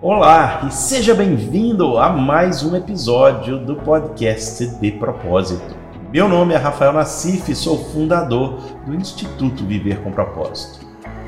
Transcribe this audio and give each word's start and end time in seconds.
Olá 0.00 0.64
e 0.64 0.72
seja 0.72 1.12
bem-vindo 1.12 1.98
a 1.98 2.10
mais 2.10 2.62
um 2.62 2.76
episódio 2.76 3.58
do 3.58 3.74
podcast 3.74 4.64
De 4.64 4.92
Propósito. 4.92 5.74
Meu 6.12 6.28
nome 6.28 6.54
é 6.54 6.56
Rafael 6.56 6.92
Nassif 6.92 7.50
e 7.50 7.54
sou 7.56 7.76
fundador 7.86 8.60
do 8.86 8.94
Instituto 8.94 9.66
Viver 9.66 10.00
com 10.00 10.12
Propósito. 10.12 10.86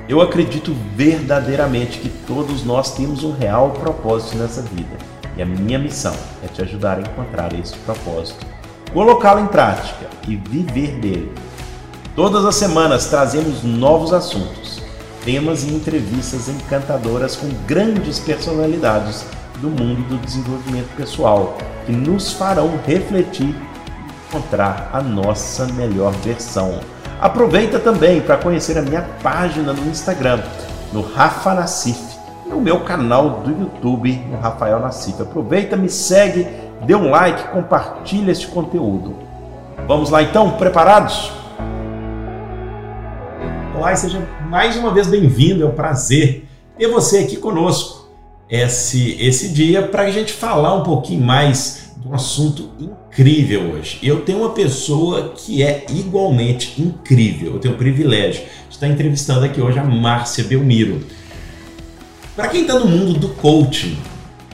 Eu 0.09 0.21
acredito 0.21 0.73
verdadeiramente 0.95 1.99
que 1.99 2.09
todos 2.29 2.65
nós 2.65 2.95
temos 2.95 3.25
um 3.25 3.33
real 3.33 3.73
propósito 3.73 4.37
nessa 4.37 4.63
vida 4.63 4.97
e 5.37 5.43
a 5.43 5.47
minha 5.47 5.77
missão 5.77 6.15
é 6.45 6.47
te 6.47 6.63
ajudar 6.63 6.99
a 6.99 7.01
encontrar 7.01 7.53
esse 7.53 7.77
propósito, 7.79 8.47
colocá-lo 8.93 9.41
em 9.41 9.49
prática 9.49 10.07
e 10.29 10.37
viver 10.37 10.93
dele. 11.01 11.35
Todas 12.15 12.45
as 12.45 12.55
semanas 12.55 13.09
trazemos 13.09 13.65
novos 13.65 14.13
assuntos 14.13 14.80
temas 15.25 15.65
e 15.65 15.75
entrevistas 15.75 16.49
encantadoras 16.49 17.37
com 17.37 17.49
grandes 17.67 18.19
personalidades 18.19 19.27
do 19.61 19.69
mundo 19.69 20.03
do 20.09 20.19
desenvolvimento 20.19 20.95
pessoal, 20.97 21.57
que 21.85 21.93
nos 21.93 22.33
farão 22.33 22.79
refletir 22.87 23.55
e 23.55 24.29
encontrar 24.29 24.91
a 24.93 25.03
nossa 25.03 25.67
melhor 25.67 26.13
versão. 26.13 26.81
Aproveita 27.21 27.79
também 27.79 28.21
para 28.21 28.39
conhecer 28.39 28.79
a 28.79 28.83
minha 28.83 29.03
página 29.23 29.73
no 29.73 29.91
Instagram, 29.91 30.41
no 30.93 31.03
Rafa 31.03 31.55
Nassif, 31.55 32.01
e 32.47 32.53
o 32.53 32.61
meu 32.61 32.81
canal 32.81 33.41
do 33.41 33.51
YouTube, 33.51 34.13
no 34.31 34.39
Rafael 34.39 34.81
Nassif. 34.81 35.21
Aproveita, 35.21 35.77
me 35.77 35.89
segue, 35.89 36.49
dê 36.87 36.95
um 36.95 37.11
like, 37.11 37.49
compartilha 37.49 38.33
este 38.33 38.47
conteúdo. 38.47 39.15
Vamos 39.87 40.09
lá 40.09 40.23
então, 40.23 40.53
preparados? 40.53 41.31
Olá 43.77 43.93
e 43.93 43.97
seja 43.97 44.19
mais 44.51 44.77
uma 44.77 44.93
vez 44.93 45.07
bem-vindo. 45.07 45.63
É 45.63 45.67
um 45.67 45.71
prazer 45.71 46.45
ter 46.77 46.89
você 46.89 47.19
aqui 47.19 47.37
conosco 47.37 48.11
esse, 48.51 49.17
esse 49.21 49.51
dia 49.51 49.81
para 49.81 50.03
a 50.03 50.11
gente 50.11 50.33
falar 50.33 50.75
um 50.75 50.83
pouquinho 50.83 51.23
mais 51.23 51.93
de 51.97 52.09
um 52.09 52.13
assunto 52.13 52.69
incrível 52.81 53.75
hoje. 53.75 54.01
Eu 54.03 54.23
tenho 54.23 54.41
uma 54.41 54.51
pessoa 54.51 55.35
que 55.37 55.63
é 55.63 55.87
igualmente 55.91 56.83
incrível. 56.83 57.55
Eu 57.55 57.59
tenho 57.61 57.75
o 57.75 57.77
privilégio 57.77 58.43
de 58.69 58.75
estar 58.75 58.89
entrevistando 58.89 59.45
aqui 59.45 59.61
hoje 59.61 59.79
a 59.79 59.85
Márcia 59.85 60.43
Belmiro. 60.43 61.07
Para 62.35 62.49
quem 62.49 62.63
está 62.63 62.77
no 62.77 62.87
mundo 62.87 63.21
do 63.21 63.29
coaching, 63.29 63.97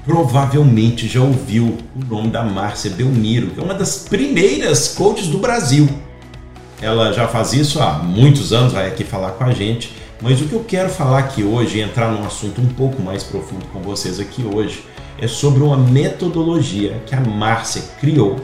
provavelmente 0.05 1.09
já 1.09 1.23
ouviu 1.23 1.79
o 1.97 2.05
nome 2.05 2.29
da 2.29 2.43
Márcia 2.43 2.91
Belmiro, 2.91 3.47
que 3.47 3.61
é 3.61 3.63
uma 3.63 3.75
das 3.75 4.01
primeiras 4.01 4.89
coaches 4.89 5.29
do 5.29 5.39
Brasil. 5.39 5.89
Ela 6.81 7.13
já 7.13 7.27
faz 7.27 7.53
isso 7.53 7.81
há 7.81 7.95
muitos 7.95 8.53
anos, 8.53 8.73
vai 8.73 8.87
aqui 8.87 9.05
falar 9.05 9.33
com 9.33 9.45
a 9.45 9.53
gente. 9.53 9.93
Mas 10.21 10.41
o 10.41 10.47
que 10.47 10.55
eu 10.55 10.65
quero 10.65 10.89
falar 10.89 11.19
aqui 11.19 11.43
hoje, 11.43 11.81
entrar 11.81 12.11
num 12.11 12.25
assunto 12.25 12.61
um 12.61 12.69
pouco 12.69 13.03
mais 13.03 13.23
profundo 13.23 13.67
com 13.67 13.81
vocês 13.81 14.19
aqui 14.19 14.45
hoje, 14.45 14.85
é 15.19 15.27
sobre 15.27 15.63
uma 15.63 15.77
metodologia 15.77 17.01
que 17.07 17.15
a 17.15 17.21
Márcia 17.21 17.83
criou. 18.01 18.37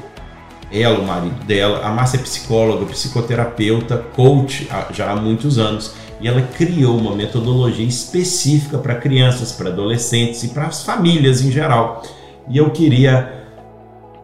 Ela, 0.70 0.98
o 0.98 1.06
marido 1.06 1.44
dela, 1.44 1.84
a 1.84 1.90
Márcia 1.90 2.18
é 2.18 2.22
psicóloga, 2.22 2.86
psicoterapeuta, 2.86 3.98
coach 4.14 4.68
já 4.90 5.10
há 5.10 5.16
muitos 5.16 5.58
anos, 5.58 5.92
e 6.20 6.28
ela 6.28 6.40
criou 6.40 6.96
uma 6.96 7.14
metodologia 7.14 7.86
específica 7.86 8.78
para 8.78 8.94
crianças, 8.94 9.52
para 9.52 9.68
adolescentes 9.68 10.42
e 10.44 10.48
para 10.48 10.66
as 10.66 10.82
famílias 10.82 11.42
em 11.42 11.50
geral. 11.50 12.02
E 12.48 12.56
eu 12.56 12.70
queria 12.70 13.41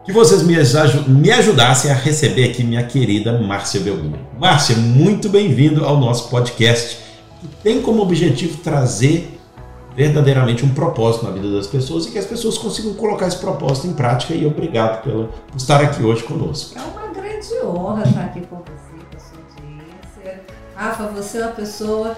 que 0.09 0.13
vocês 0.13 0.41
me, 0.41 0.55
me 1.07 1.31
ajudassem 1.31 1.91
a 1.91 1.93
receber 1.93 2.49
aqui 2.49 2.63
minha 2.63 2.83
querida 2.83 3.37
Márcia 3.37 3.79
Belmiro. 3.79 4.17
Márcia, 4.39 4.75
muito 4.75 5.29
bem-vindo 5.29 5.85
ao 5.85 5.99
nosso 5.99 6.31
podcast, 6.31 6.97
que 7.39 7.47
tem 7.61 7.79
como 7.79 8.01
objetivo 8.01 8.57
trazer 8.57 9.39
verdadeiramente 9.95 10.65
um 10.65 10.69
propósito 10.73 11.25
na 11.25 11.29
vida 11.29 11.51
das 11.51 11.67
pessoas 11.67 12.07
e 12.07 12.11
que 12.11 12.17
as 12.17 12.25
pessoas 12.25 12.57
consigam 12.57 12.95
colocar 12.95 13.27
esse 13.27 13.37
propósito 13.37 13.85
em 13.85 13.93
prática. 13.93 14.33
E 14.33 14.47
obrigado 14.47 15.03
pela, 15.03 15.27
por 15.27 15.55
estar 15.55 15.79
aqui 15.79 16.01
hoje 16.01 16.23
conosco. 16.23 16.75
É 16.75 16.81
uma 16.81 17.13
grande 17.13 17.63
honra 17.63 18.01
estar 18.07 18.21
aqui 18.21 18.41
com 18.41 18.55
você, 18.55 19.05
com 19.11 19.15
a 19.15 19.19
sua 19.19 19.37
audiência. 19.37 20.43
Rafa, 20.75 21.03
você 21.09 21.37
é 21.37 21.41
uma 21.41 21.51
pessoa 21.51 22.17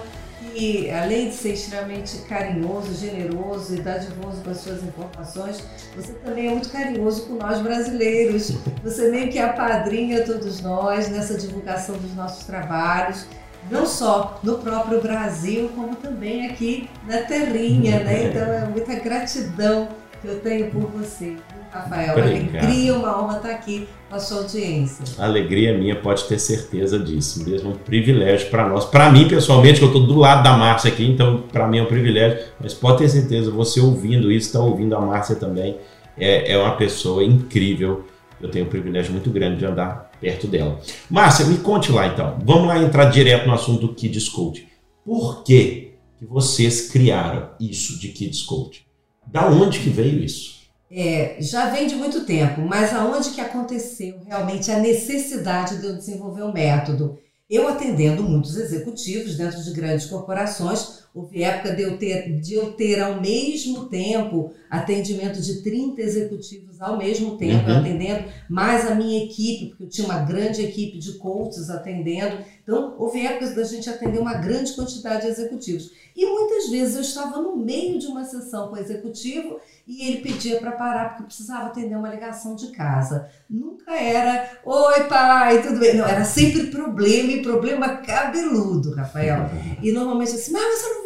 que, 0.52 0.90
além 0.90 1.30
de 1.30 1.34
ser 1.34 1.54
extremamente 1.54 2.18
carinhoso, 2.28 2.94
generoso 2.94 3.74
e 3.74 3.80
dadivoso 3.80 4.42
com 4.42 4.50
as 4.50 4.58
suas 4.58 4.82
informações, 4.82 5.64
você 5.96 6.12
também 6.14 6.48
é 6.48 6.50
muito 6.50 6.70
carinhoso 6.70 7.26
com 7.26 7.34
nós 7.34 7.60
brasileiros. 7.60 8.56
Você 8.82 9.10
meio 9.10 9.30
que 9.30 9.38
apadrinha 9.38 10.24
todos 10.24 10.60
nós 10.60 11.08
nessa 11.08 11.36
divulgação 11.36 11.96
dos 11.96 12.14
nossos 12.14 12.44
trabalhos, 12.44 13.26
não 13.70 13.86
só 13.86 14.40
no 14.42 14.58
próprio 14.58 15.00
Brasil, 15.00 15.70
como 15.74 15.96
também 15.96 16.46
aqui 16.46 16.88
na 17.06 17.18
terrinha, 17.18 18.00
né? 18.00 18.24
Então 18.24 18.42
é 18.42 18.64
muita 18.66 18.94
gratidão 18.96 19.88
que 20.20 20.28
eu 20.28 20.40
tenho 20.40 20.70
por 20.70 20.82
você. 20.90 21.36
Rafael, 21.72 22.18
Obrigado. 22.18 22.64
alegria, 22.64 22.94
uma 22.94 23.22
honra 23.22 23.36
estar 23.38 23.50
aqui 23.50 23.88
com 24.10 24.14
a 24.14 24.18
sua 24.18 24.38
audiência. 24.38 25.04
Alegria 25.18 25.76
minha, 25.76 25.96
pode 25.96 26.24
ter 26.24 26.38
certeza 26.38 26.98
disso. 26.98 27.48
Mesmo 27.48 27.70
um 27.70 27.76
privilégio 27.76 28.50
para 28.50 28.68
nós. 28.68 28.84
Para 28.84 29.10
mim, 29.10 29.26
pessoalmente, 29.26 29.78
que 29.78 29.84
eu 29.84 29.88
estou 29.88 30.06
do 30.06 30.18
lado 30.18 30.42
da 30.42 30.54
Márcia 30.54 30.92
aqui, 30.92 31.06
então 31.06 31.44
para 31.50 31.66
mim 31.66 31.78
é 31.78 31.82
um 31.82 31.86
privilégio. 31.86 32.40
Mas 32.60 32.74
pode 32.74 32.98
ter 32.98 33.08
certeza, 33.08 33.50
você 33.50 33.80
ouvindo 33.80 34.30
isso, 34.30 34.48
está 34.48 34.60
ouvindo 34.60 34.94
a 34.94 35.00
Márcia 35.00 35.34
também. 35.34 35.78
É, 36.18 36.52
é 36.52 36.58
uma 36.58 36.76
pessoa 36.76 37.24
incrível. 37.24 38.04
Eu 38.38 38.50
tenho 38.50 38.66
um 38.66 38.68
privilégio 38.68 39.10
muito 39.12 39.30
grande 39.30 39.56
de 39.56 39.64
andar 39.64 40.10
perto 40.20 40.46
dela. 40.46 40.78
Márcia, 41.08 41.46
me 41.46 41.56
conte 41.56 41.90
lá 41.90 42.06
então. 42.06 42.38
Vamos 42.44 42.68
lá 42.68 42.78
entrar 42.78 43.06
direto 43.06 43.46
no 43.46 43.54
assunto 43.54 43.86
do 43.86 43.94
Kids 43.94 44.28
Coach. 44.28 44.68
Por 45.06 45.42
que, 45.42 45.94
que 46.18 46.26
vocês 46.26 46.90
criaram 46.90 47.48
isso 47.58 47.98
de 47.98 48.08
Kids 48.08 48.42
Coach? 48.42 48.84
Da 49.26 49.48
onde 49.48 49.78
que 49.78 49.88
veio 49.88 50.22
isso? 50.22 50.61
É, 50.94 51.40
já 51.40 51.70
vem 51.70 51.86
de 51.86 51.94
muito 51.94 52.26
tempo, 52.26 52.60
mas 52.60 52.92
aonde 52.92 53.30
que 53.30 53.40
aconteceu 53.40 54.20
realmente 54.26 54.70
a 54.70 54.78
necessidade 54.78 55.78
de 55.78 55.86
eu 55.86 55.96
desenvolver 55.96 56.42
um 56.42 56.52
método? 56.52 57.18
Eu 57.48 57.66
atendendo 57.66 58.22
muitos 58.22 58.58
executivos 58.58 59.34
dentro 59.36 59.62
de 59.62 59.72
grandes 59.72 60.04
corporações, 60.04 61.01
houve 61.14 61.42
época 61.42 61.74
de 61.74 61.82
eu 61.82 61.98
ter, 61.98 62.40
de 62.40 62.54
eu 62.54 62.72
ter 62.72 63.00
ao 63.00 63.20
mesmo 63.20 63.86
tempo 63.86 64.52
atendimento 64.70 65.40
de 65.40 65.62
30 65.62 66.00
executivos 66.00 66.72
ao 66.82 66.96
mesmo 66.98 67.36
tempo, 67.36 67.70
uhum. 67.70 67.78
atendendo, 67.78 68.24
mais 68.48 68.90
a 68.90 68.94
minha 68.94 69.24
equipe, 69.24 69.68
porque 69.68 69.84
eu 69.84 69.88
tinha 69.88 70.06
uma 70.06 70.18
grande 70.18 70.62
equipe 70.62 70.98
de 70.98 71.12
coaches 71.12 71.70
atendendo. 71.70 72.38
Então, 72.60 72.96
houve 72.98 73.24
épocas 73.24 73.54
da 73.54 73.62
gente 73.62 73.88
atender 73.88 74.18
uma 74.18 74.34
grande 74.34 74.72
quantidade 74.72 75.22
de 75.22 75.28
executivos. 75.28 75.92
E 76.14 76.26
muitas 76.26 76.70
vezes 76.70 76.96
eu 76.96 77.02
estava 77.02 77.40
no 77.40 77.56
meio 77.56 77.98
de 77.98 78.06
uma 78.06 78.24
sessão 78.24 78.68
com 78.68 78.74
o 78.74 78.78
executivo 78.78 79.60
e 79.86 80.08
ele 80.08 80.20
pedia 80.20 80.60
para 80.60 80.72
parar 80.72 81.10
porque 81.10 81.24
precisava 81.24 81.66
atender 81.66 81.96
uma 81.96 82.08
ligação 82.08 82.54
de 82.54 82.70
casa. 82.72 83.28
Nunca 83.48 83.92
era, 83.94 84.58
oi 84.64 85.04
pai, 85.04 85.62
tudo 85.62 85.80
bem? 85.80 85.96
Não, 85.96 86.06
era 86.06 86.24
sempre 86.24 86.66
problema 86.66 87.32
e 87.32 87.42
problema 87.42 87.96
cabeludo, 87.96 88.94
Rafael. 88.94 89.48
E 89.82 89.90
normalmente 89.90 90.34
assim, 90.34 90.52
mas 90.52 90.80
você 90.80 90.88
não 90.88 91.01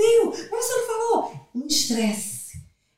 mas 0.51 0.65
você 0.65 0.77
não 0.77 0.87
falou. 0.87 1.33
Um 1.55 1.67
estresse. 1.67 2.37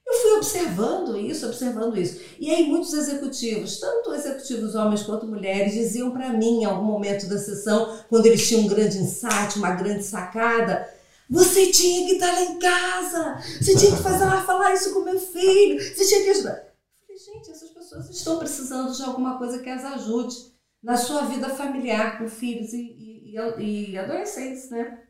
Eu 0.07 0.15
fui 0.15 0.31
observando 0.37 1.19
isso, 1.19 1.47
observando 1.47 1.99
isso. 1.99 2.21
E 2.39 2.51
aí 2.51 2.67
muitos 2.67 2.95
executivos, 2.95 3.79
tanto 3.79 4.15
executivos 4.15 4.75
homens 4.75 5.03
quanto 5.03 5.27
mulheres, 5.27 5.75
diziam 5.75 6.11
para 6.11 6.33
mim 6.33 6.63
em 6.63 6.65
algum 6.65 6.87
momento 6.87 7.29
da 7.29 7.39
sessão, 7.39 7.99
quando 8.09 8.25
eles 8.25 8.47
tinham 8.49 8.63
um 8.63 8.69
grande 8.69 8.97
insight, 8.97 9.59
uma 9.59 9.73
grande 9.73 10.03
sacada, 10.03 10.89
você 11.29 11.71
tinha 11.71 12.07
que 12.07 12.15
estar 12.15 12.33
lá 12.33 12.43
em 12.43 12.59
casa. 12.59 13.39
Você 13.61 13.77
tinha 13.77 13.95
que 13.95 14.03
fazer 14.03 14.25
lá 14.25 14.43
falar 14.45 14.73
isso 14.73 14.95
com 14.95 15.01
meu 15.01 15.21
filho. 15.21 15.79
Você 15.79 16.07
tinha 16.07 16.23
que 16.23 16.31
ajudar. 16.31 16.57
Eu 16.57 17.17
falei, 17.17 17.19
gente, 17.19 17.51
essas 17.51 17.69
pessoas 17.69 18.09
estão 18.09 18.39
precisando 18.39 18.97
de 18.97 19.03
alguma 19.03 19.37
coisa 19.37 19.59
que 19.59 19.69
as 19.69 19.85
ajude 19.85 20.37
na 20.83 20.97
sua 20.97 21.23
vida 21.23 21.51
familiar 21.51 22.19
com 22.19 22.29
filhos 22.29 22.73
e, 22.73 23.35
e, 23.37 23.91
e 23.91 23.99
adolescentes, 23.99 24.71
né? 24.71 25.03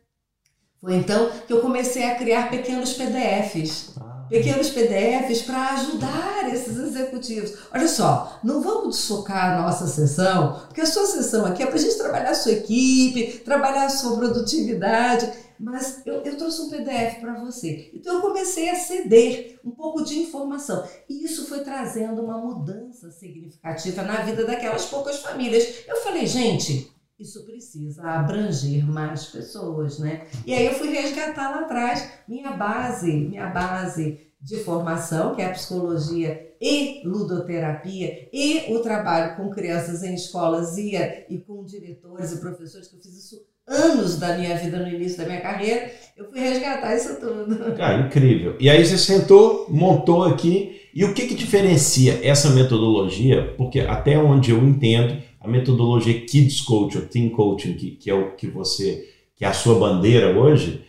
Foi 0.81 0.95
então 0.95 1.29
que 1.45 1.51
eu 1.51 1.61
comecei 1.61 2.03
a 2.03 2.15
criar 2.15 2.49
pequenos 2.49 2.93
PDFs. 2.93 3.95
Pequenos 4.29 4.69
PDFs 4.69 5.41
para 5.41 5.73
ajudar 5.73 6.53
esses 6.53 6.77
executivos. 6.77 7.53
Olha 7.73 7.87
só, 7.87 8.39
não 8.43 8.61
vamos 8.61 8.95
desfocar 8.95 9.51
a 9.57 9.61
nossa 9.63 9.87
sessão, 9.87 10.61
porque 10.67 10.81
a 10.81 10.85
sua 10.85 11.05
sessão 11.07 11.45
aqui 11.45 11.63
é 11.63 11.65
para 11.65 11.75
a 11.75 11.79
gente 11.79 11.97
trabalhar 11.97 12.29
a 12.29 12.35
sua 12.35 12.51
equipe, 12.51 13.39
trabalhar 13.43 13.85
a 13.85 13.89
sua 13.89 14.15
produtividade 14.15 15.31
mas 15.59 16.01
eu, 16.05 16.21
eu 16.23 16.37
trouxe 16.37 16.61
um 16.61 16.69
PDF 16.69 17.19
para 17.19 17.33
você. 17.43 17.91
Então 17.93 18.15
eu 18.15 18.21
comecei 18.21 18.69
a 18.69 18.75
ceder 18.75 19.59
um 19.63 19.71
pouco 19.71 20.03
de 20.03 20.17
informação. 20.17 20.87
E 21.09 21.25
isso 21.25 21.47
foi 21.47 21.59
trazendo 21.59 22.23
uma 22.23 22.37
mudança 22.37 23.11
significativa 23.11 24.01
na 24.03 24.21
vida 24.21 24.45
daquelas 24.45 24.85
poucas 24.85 25.19
famílias. 25.19 25.83
Eu 25.85 25.97
falei, 25.97 26.25
gente, 26.25 26.89
isso 27.19 27.43
precisa 27.43 28.01
abranger 28.03 28.87
mais 28.87 29.25
pessoas, 29.25 29.99
né? 29.99 30.27
E 30.45 30.53
aí 30.53 30.65
eu 30.65 30.73
fui 30.73 30.89
resgatar 30.89 31.51
lá 31.51 31.61
atrás 31.61 32.09
minha 32.27 32.51
base, 32.51 33.11
minha 33.11 33.47
base 33.47 34.19
de 34.41 34.57
formação, 34.63 35.35
que 35.35 35.41
é 35.41 35.47
a 35.47 35.51
psicologia 35.51 36.55
e 36.61 37.01
ludoterapia, 37.05 38.29
e 38.31 38.73
o 38.73 38.79
trabalho 38.79 39.35
com 39.35 39.49
crianças 39.49 40.01
em 40.03 40.13
escolas 40.13 40.77
e, 40.77 40.95
e 41.29 41.37
com 41.39 41.63
diretores 41.65 42.31
e 42.31 42.39
professores, 42.39 42.87
que 42.87 42.95
eu 42.95 43.01
fiz 43.01 43.17
isso 43.17 43.49
anos 43.67 44.17
da 44.17 44.35
minha 44.37 44.57
vida 44.57 44.79
no 44.79 44.87
início 44.87 45.19
da 45.19 45.25
minha 45.25 45.41
carreira, 45.41 45.91
eu 46.17 46.25
fui 46.29 46.39
resgatar 46.39 46.95
isso 46.95 47.19
tudo. 47.19 47.75
Cara, 47.75 48.07
incrível. 48.07 48.55
E 48.59 48.69
aí 48.69 48.83
você 48.83 48.97
sentou, 48.97 49.67
montou 49.69 50.23
aqui. 50.23 50.77
E 50.93 51.05
o 51.05 51.13
que, 51.13 51.27
que 51.27 51.35
diferencia 51.35 52.19
essa 52.23 52.49
metodologia? 52.49 53.53
Porque 53.55 53.79
até 53.81 54.17
onde 54.17 54.49
eu 54.49 54.57
entendo, 54.57 55.21
a 55.39 55.47
metodologia 55.47 56.25
Kids 56.25 56.61
Coach 56.61 56.97
ou 56.97 57.05
Teen 57.05 57.29
Coaching, 57.29 57.73
que, 57.73 57.91
que 57.91 58.09
é 58.09 58.13
o 58.13 58.35
que 58.35 58.47
você, 58.47 59.07
que 59.35 59.45
é 59.45 59.47
a 59.47 59.53
sua 59.53 59.79
bandeira 59.79 60.37
hoje, 60.37 60.83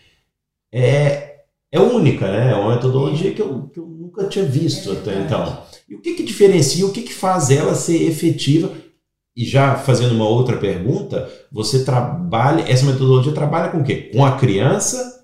é, 0.73 1.43
é 1.71 1.81
única, 1.81 2.31
né? 2.31 2.53
É 2.53 2.57
uma 2.57 2.75
metodologia 2.75 3.33
que 3.33 3.41
eu, 3.41 3.69
que 3.69 3.79
eu 3.79 3.87
nunca 3.87 4.27
tinha 4.29 4.45
visto 4.45 4.91
é 4.91 4.93
até 4.95 5.21
então. 5.21 5.63
E 5.89 5.95
o 5.95 6.01
que, 6.01 6.15
que 6.15 6.23
diferencia, 6.23 6.87
o 6.87 6.93
que, 6.93 7.03
que 7.03 7.15
faz 7.15 7.51
ela 7.51 7.75
ser 7.75 8.03
efetiva? 8.03 8.73
E 9.37 9.45
já 9.45 9.77
fazendo 9.77 10.15
uma 10.15 10.29
outra 10.29 10.57
pergunta, 10.57 11.31
você 11.51 11.85
trabalha, 11.85 12.63
essa 12.69 12.85
metodologia 12.85 13.33
trabalha 13.33 13.71
com 13.71 13.79
o 13.79 13.85
quê? 13.85 14.11
Com 14.13 14.25
a 14.25 14.37
criança, 14.37 15.21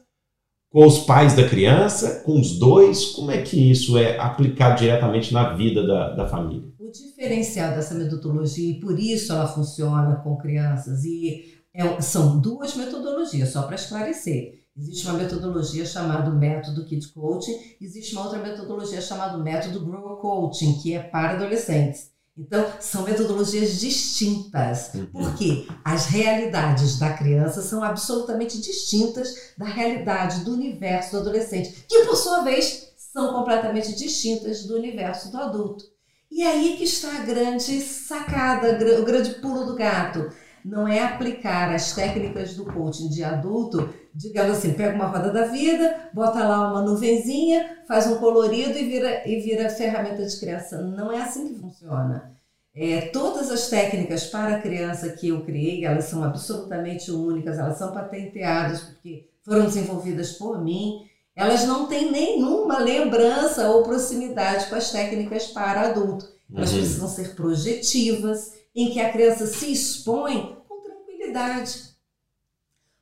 com 0.71 0.87
os 0.87 1.01
pais 1.01 1.35
da 1.35 1.49
criança, 1.49 2.23
com 2.25 2.39
os 2.41 2.59
dois? 2.59 3.07
Como 3.07 3.31
é 3.31 3.43
que 3.43 3.71
isso 3.71 3.99
é 3.99 4.19
aplicado 4.19 4.79
diretamente 4.79 5.35
na 5.35 5.55
vida 5.55 5.85
da, 5.87 6.11
da 6.11 6.29
família? 6.29 6.69
Diferencial 7.05 7.75
dessa 7.75 7.95
metodologia, 7.95 8.71
e 8.71 8.81
por 8.81 8.99
isso 8.99 9.33
ela 9.33 9.49
funciona 9.49 10.17
com 10.17 10.37
crianças, 10.37 11.05
e 11.05 11.55
é, 11.73 12.01
são 12.01 12.41
duas 12.41 12.75
metodologias, 12.75 13.51
só 13.51 13.63
para 13.63 13.75
esclarecer. 13.75 14.67
Existe 14.77 15.07
uma 15.07 15.19
metodologia 15.19 15.87
chamada 15.87 16.31
método 16.31 16.85
Kid 16.85 17.09
Coaching, 17.09 17.77
existe 17.81 18.15
uma 18.15 18.25
outra 18.25 18.39
metodologia 18.39 19.01
chamada 19.01 19.39
método 19.39 19.85
Grow 19.85 20.17
Coaching, 20.17 20.75
que 20.81 20.93
é 20.95 21.03
para 21.03 21.35
adolescentes. 21.35 22.11
Então, 22.39 22.67
são 22.79 23.03
metodologias 23.03 23.81
distintas, 23.81 24.93
uhum. 24.93 25.07
porque 25.07 25.67
as 25.83 26.05
realidades 26.05 26.99
da 26.99 27.15
criança 27.15 27.63
são 27.63 27.83
absolutamente 27.83 28.61
distintas 28.61 29.55
da 29.57 29.65
realidade 29.65 30.45
do 30.45 30.53
universo 30.53 31.13
do 31.13 31.21
adolescente, 31.21 31.87
que 31.89 32.05
por 32.05 32.15
sua 32.15 32.43
vez 32.43 32.93
são 32.97 33.33
completamente 33.33 33.97
distintas 33.97 34.65
do 34.65 34.77
universo 34.77 35.33
do 35.33 35.39
adulto. 35.39 35.96
E 36.37 36.43
aí 36.43 36.77
que 36.77 36.85
está 36.85 37.17
a 37.17 37.25
grande 37.25 37.81
sacada, 37.81 38.79
o 39.01 39.05
grande 39.07 39.37
pulo 39.37 39.65
do 39.65 39.75
gato. 39.75 40.29
Não 40.63 40.87
é 40.87 41.03
aplicar 41.03 41.75
as 41.75 41.95
técnicas 41.95 42.55
do 42.55 42.67
coaching 42.67 43.09
de 43.09 43.25
adulto, 43.25 43.89
digamos 44.15 44.59
assim, 44.59 44.75
pega 44.75 44.95
uma 44.95 45.07
roda 45.07 45.33
da 45.33 45.47
vida, 45.47 46.11
bota 46.13 46.47
lá 46.47 46.71
uma 46.71 46.83
nuvenzinha, 46.83 47.79
faz 47.89 48.07
um 48.07 48.17
colorido 48.17 48.77
e 48.79 48.85
vira, 48.85 49.27
e 49.27 49.41
vira 49.41 49.71
ferramenta 49.71 50.27
de 50.27 50.39
criança. 50.39 50.83
Não 50.83 51.11
é 51.11 51.23
assim 51.23 51.55
que 51.55 51.59
funciona. 51.59 52.37
É, 52.75 53.01
todas 53.01 53.51
as 53.51 53.71
técnicas 53.71 54.27
para 54.27 54.61
criança 54.61 55.09
que 55.13 55.29
eu 55.29 55.43
criei, 55.43 55.87
elas 55.87 56.05
são 56.05 56.23
absolutamente 56.23 57.11
únicas, 57.11 57.59
elas 57.59 57.79
são 57.79 57.95
patenteadas 57.95 58.83
porque 58.83 59.31
foram 59.43 59.65
desenvolvidas 59.65 60.33
por 60.33 60.63
mim 60.63 61.09
elas 61.37 61.65
não 61.67 61.87
têm 61.87 62.11
nenhuma 62.11 62.79
lembrança 62.79 63.69
ou 63.69 63.83
proximidade 63.83 64.71
com 64.71 64.75
as 64.75 64.91
técnicas 64.91 65.49
para 65.49 65.83
adulto. 65.83 66.27
Elas 66.53 66.73
uhum. 66.73 66.79
precisam 66.79 67.09
ser 67.09 67.35
projetivas, 67.35 68.55
em 68.75 68.91
que 68.91 69.01
a 69.01 69.13
criança 69.13 69.47
se 69.47 69.71
expõe 69.71 70.57
com 70.67 70.81
tranquilidade. 70.81 71.95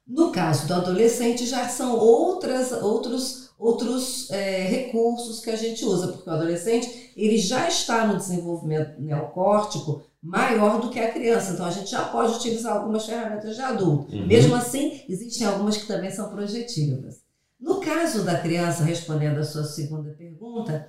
No 0.06 0.32
caso 0.32 0.66
do 0.66 0.74
adolescente, 0.74 1.46
já 1.46 1.68
são 1.68 1.96
outras, 1.96 2.72
outros, 2.72 3.50
outros 3.58 4.30
é, 4.30 4.64
recursos 4.64 5.40
que 5.40 5.50
a 5.50 5.56
gente 5.56 5.84
usa, 5.84 6.08
porque 6.08 6.28
o 6.28 6.32
adolescente 6.32 7.12
ele 7.16 7.38
já 7.38 7.68
está 7.68 8.06
no 8.06 8.16
desenvolvimento 8.16 9.00
neocórtico 9.00 10.02
maior 10.20 10.80
do 10.80 10.90
que 10.90 10.98
a 10.98 11.12
criança. 11.12 11.52
Então, 11.52 11.66
a 11.66 11.70
gente 11.70 11.90
já 11.90 12.04
pode 12.04 12.34
utilizar 12.34 12.76
algumas 12.76 13.06
ferramentas 13.06 13.54
de 13.54 13.62
adulto. 13.62 14.14
Uhum. 14.14 14.26
Mesmo 14.26 14.54
assim, 14.56 15.02
existem 15.08 15.46
algumas 15.46 15.76
que 15.76 15.86
também 15.86 16.10
são 16.10 16.30
projetivas. 16.30 17.23
No 17.64 17.80
caso 17.80 18.24
da 18.24 18.38
criança, 18.38 18.84
respondendo 18.84 19.38
a 19.38 19.44
sua 19.44 19.64
segunda 19.64 20.10
pergunta, 20.10 20.86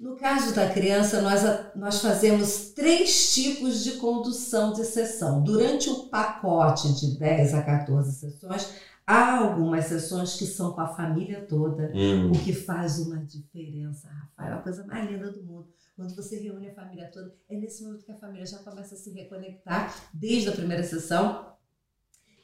no 0.00 0.16
caso 0.16 0.52
da 0.52 0.68
criança, 0.68 1.22
nós, 1.22 1.42
nós 1.76 2.00
fazemos 2.00 2.70
três 2.70 3.32
tipos 3.32 3.84
de 3.84 3.92
condução 3.92 4.72
de 4.72 4.84
sessão. 4.84 5.44
Durante 5.44 5.88
o 5.88 6.08
pacote 6.08 6.92
de 6.94 7.16
10 7.16 7.54
a 7.54 7.62
14 7.62 8.18
sessões, 8.18 8.68
há 9.06 9.38
algumas 9.38 9.84
sessões 9.84 10.34
que 10.34 10.44
são 10.44 10.72
com 10.72 10.80
a 10.80 10.88
família 10.88 11.46
toda, 11.46 11.92
hum. 11.94 12.32
o 12.32 12.32
que 12.32 12.52
faz 12.52 12.98
uma 12.98 13.18
diferença, 13.18 14.08
Rafael, 14.08 14.56
é 14.56 14.58
a 14.58 14.62
coisa 14.62 14.84
mais 14.86 15.08
linda 15.08 15.30
do 15.30 15.44
mundo. 15.44 15.68
Quando 15.94 16.16
você 16.16 16.40
reúne 16.40 16.68
a 16.68 16.74
família 16.74 17.08
toda, 17.12 17.32
é 17.48 17.56
nesse 17.56 17.84
momento 17.84 18.04
que 18.04 18.10
a 18.10 18.18
família 18.18 18.44
já 18.44 18.58
começa 18.58 18.96
a 18.96 18.98
se 18.98 19.12
reconectar 19.12 19.94
desde 20.12 20.48
a 20.48 20.52
primeira 20.52 20.82
sessão. 20.82 21.46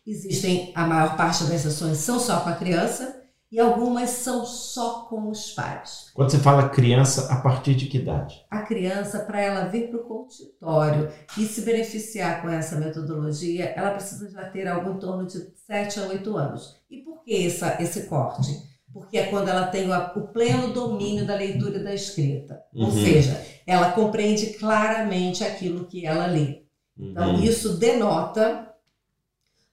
Existem, 0.06 0.70
a 0.76 0.86
maior 0.86 1.16
parte 1.16 1.42
das 1.42 1.60
sessões 1.60 1.98
são 1.98 2.20
só 2.20 2.40
com 2.40 2.50
a 2.50 2.56
criança, 2.56 3.23
e 3.54 3.60
algumas 3.60 4.10
são 4.10 4.44
só 4.44 5.06
com 5.08 5.30
os 5.30 5.52
pais. 5.52 6.10
Quando 6.12 6.28
você 6.28 6.40
fala 6.40 6.70
criança, 6.70 7.32
a 7.32 7.40
partir 7.40 7.76
de 7.76 7.86
que 7.86 7.98
idade? 7.98 8.44
A 8.50 8.62
criança, 8.62 9.20
para 9.20 9.40
ela 9.40 9.66
vir 9.66 9.90
para 9.90 10.00
o 10.00 10.08
consultório 10.08 11.08
e 11.38 11.46
se 11.46 11.60
beneficiar 11.60 12.42
com 12.42 12.48
essa 12.48 12.74
metodologia, 12.74 13.66
ela 13.76 13.92
precisa 13.92 14.28
já 14.28 14.42
ter 14.50 14.66
algo 14.66 14.90
em 14.90 14.98
torno 14.98 15.24
de 15.24 15.38
7 15.68 16.00
a 16.00 16.06
8 16.08 16.36
anos. 16.36 16.82
E 16.90 16.96
por 17.02 17.22
que 17.22 17.46
essa, 17.46 17.80
esse 17.80 18.08
corte? 18.08 18.50
Porque 18.92 19.18
é 19.18 19.26
quando 19.26 19.46
ela 19.46 19.68
tem 19.68 19.88
o, 19.88 19.96
o 20.18 20.26
pleno 20.32 20.72
domínio 20.72 21.24
da 21.24 21.36
leitura 21.36 21.78
e 21.78 21.84
da 21.84 21.94
escrita. 21.94 22.60
Uhum. 22.74 22.86
Ou 22.86 22.90
seja, 22.90 23.40
ela 23.64 23.92
compreende 23.92 24.46
claramente 24.54 25.44
aquilo 25.44 25.84
que 25.84 26.04
ela 26.04 26.26
lê. 26.26 26.64
Então, 26.98 27.36
uhum. 27.36 27.40
isso 27.40 27.78
denota 27.78 28.73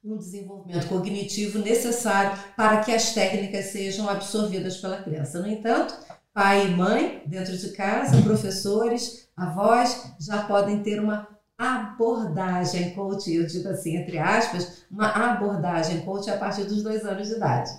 um 0.04 0.18
desenvolvimento 0.18 0.88
cognitivo 0.88 1.60
necessário 1.60 2.38
para 2.58 2.82
que 2.82 2.92
as 2.92 3.14
técnicas 3.14 3.66
sejam 3.66 4.10
absorvidas 4.10 4.78
pela 4.78 5.02
criança. 5.02 5.40
No 5.40 5.48
entanto, 5.48 5.96
pai 6.34 6.68
e 6.68 6.72
mãe, 6.72 7.24
dentro 7.28 7.56
de 7.56 7.70
casa, 7.72 8.22
professores, 8.22 9.30
avós, 9.38 10.14
já 10.20 10.44
podem 10.44 10.82
ter 10.82 11.00
uma 11.00 11.28
abordagem 11.58 12.96
coach, 12.96 13.32
eu 13.32 13.46
digo 13.46 13.70
assim, 13.70 13.98
entre 13.98 14.18
aspas, 14.18 14.86
uma 14.90 15.08
abordagem 15.08 16.02
coach 16.02 16.30
a 16.32 16.38
partir 16.38 16.64
dos 16.64 16.82
dois 16.82 17.06
anos 17.06 17.28
de 17.28 17.36
idade. 17.36 17.70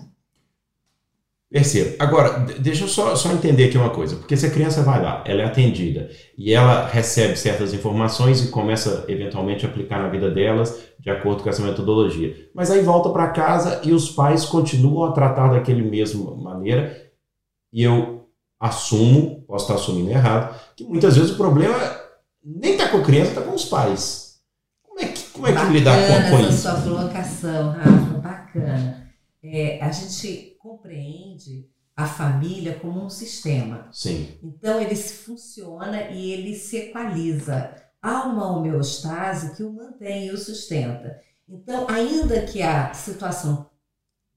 Percebo. 1.52 1.96
Agora, 1.99 2.46
deixa 2.58 2.84
eu 2.84 2.88
só, 2.88 3.14
só 3.14 3.31
entender 3.31 3.64
aqui 3.64 3.76
uma 3.76 3.90
coisa, 3.90 4.16
porque 4.16 4.34
se 4.38 4.46
a 4.46 4.50
criança 4.50 4.82
vai 4.82 5.02
lá, 5.02 5.22
ela 5.26 5.43
é 5.43 5.44
atendida 5.44 6.08
e 6.37 6.54
ela 6.54 6.87
recebe 6.87 7.37
certas 7.37 7.75
informações 7.75 8.43
e 8.43 8.49
começa 8.49 9.04
eventualmente 9.06 9.66
a 9.66 9.69
aplicar 9.69 10.00
na 10.00 10.08
vida 10.08 10.31
delas 10.31 10.82
de 10.99 11.10
acordo 11.10 11.43
com 11.43 11.50
essa 11.50 11.62
metodologia. 11.62 12.49
Mas 12.54 12.70
aí 12.70 12.81
volta 12.81 13.10
para 13.10 13.28
casa 13.28 13.82
e 13.84 13.93
os 13.93 14.08
pais 14.08 14.46
continuam 14.46 15.04
a 15.04 15.12
tratar 15.12 15.49
daquele 15.49 15.82
mesmo 15.82 16.34
maneira 16.37 16.96
e 17.70 17.82
eu 17.82 18.26
assumo, 18.58 19.44
posso 19.47 19.64
estar 19.64 19.75
assumindo 19.75 20.11
errado, 20.11 20.59
que 20.75 20.85
muitas 20.85 21.16
vezes 21.16 21.32
o 21.32 21.37
problema 21.37 21.76
nem 22.42 22.73
está 22.73 22.88
com 22.88 22.97
a 22.97 23.02
criança, 23.02 23.30
está 23.30 23.42
com 23.42 23.54
os 23.54 23.66
pais. 23.66 24.38
Como 24.82 25.00
é 25.00 25.04
que, 25.04 25.23
como 25.30 25.47
é 25.47 25.52
que 25.52 25.73
lidar 25.73 25.99
com, 25.99 26.30
com 26.30 26.42
isso? 26.49 26.64
Bacana 26.64 26.80
sua 26.80 26.97
colocação, 26.97 27.73
Rafa, 27.73 28.18
bacana. 28.21 29.12
É, 29.42 29.82
a 29.82 29.90
gente 29.90 30.51
compreende 30.62 31.69
a 31.97 32.07
família 32.07 32.78
como 32.78 33.04
um 33.04 33.11
sistema. 33.11 33.88
Sim. 33.92 34.38
Então 34.42 34.81
ele 34.81 34.97
funciona 34.97 36.11
e 36.11 36.31
ele 36.33 36.54
se 36.54 36.76
equaliza. 36.76 37.75
Há 38.00 38.25
uma 38.25 38.57
homeostase 38.57 39.54
que 39.57 39.62
o 39.62 39.73
mantém 39.73 40.26
e 40.26 40.31
o 40.31 40.38
sustenta. 40.38 41.21
Então, 41.49 41.87
ainda 41.88 42.40
que 42.42 42.62
a 42.62 42.95
situação 42.95 43.69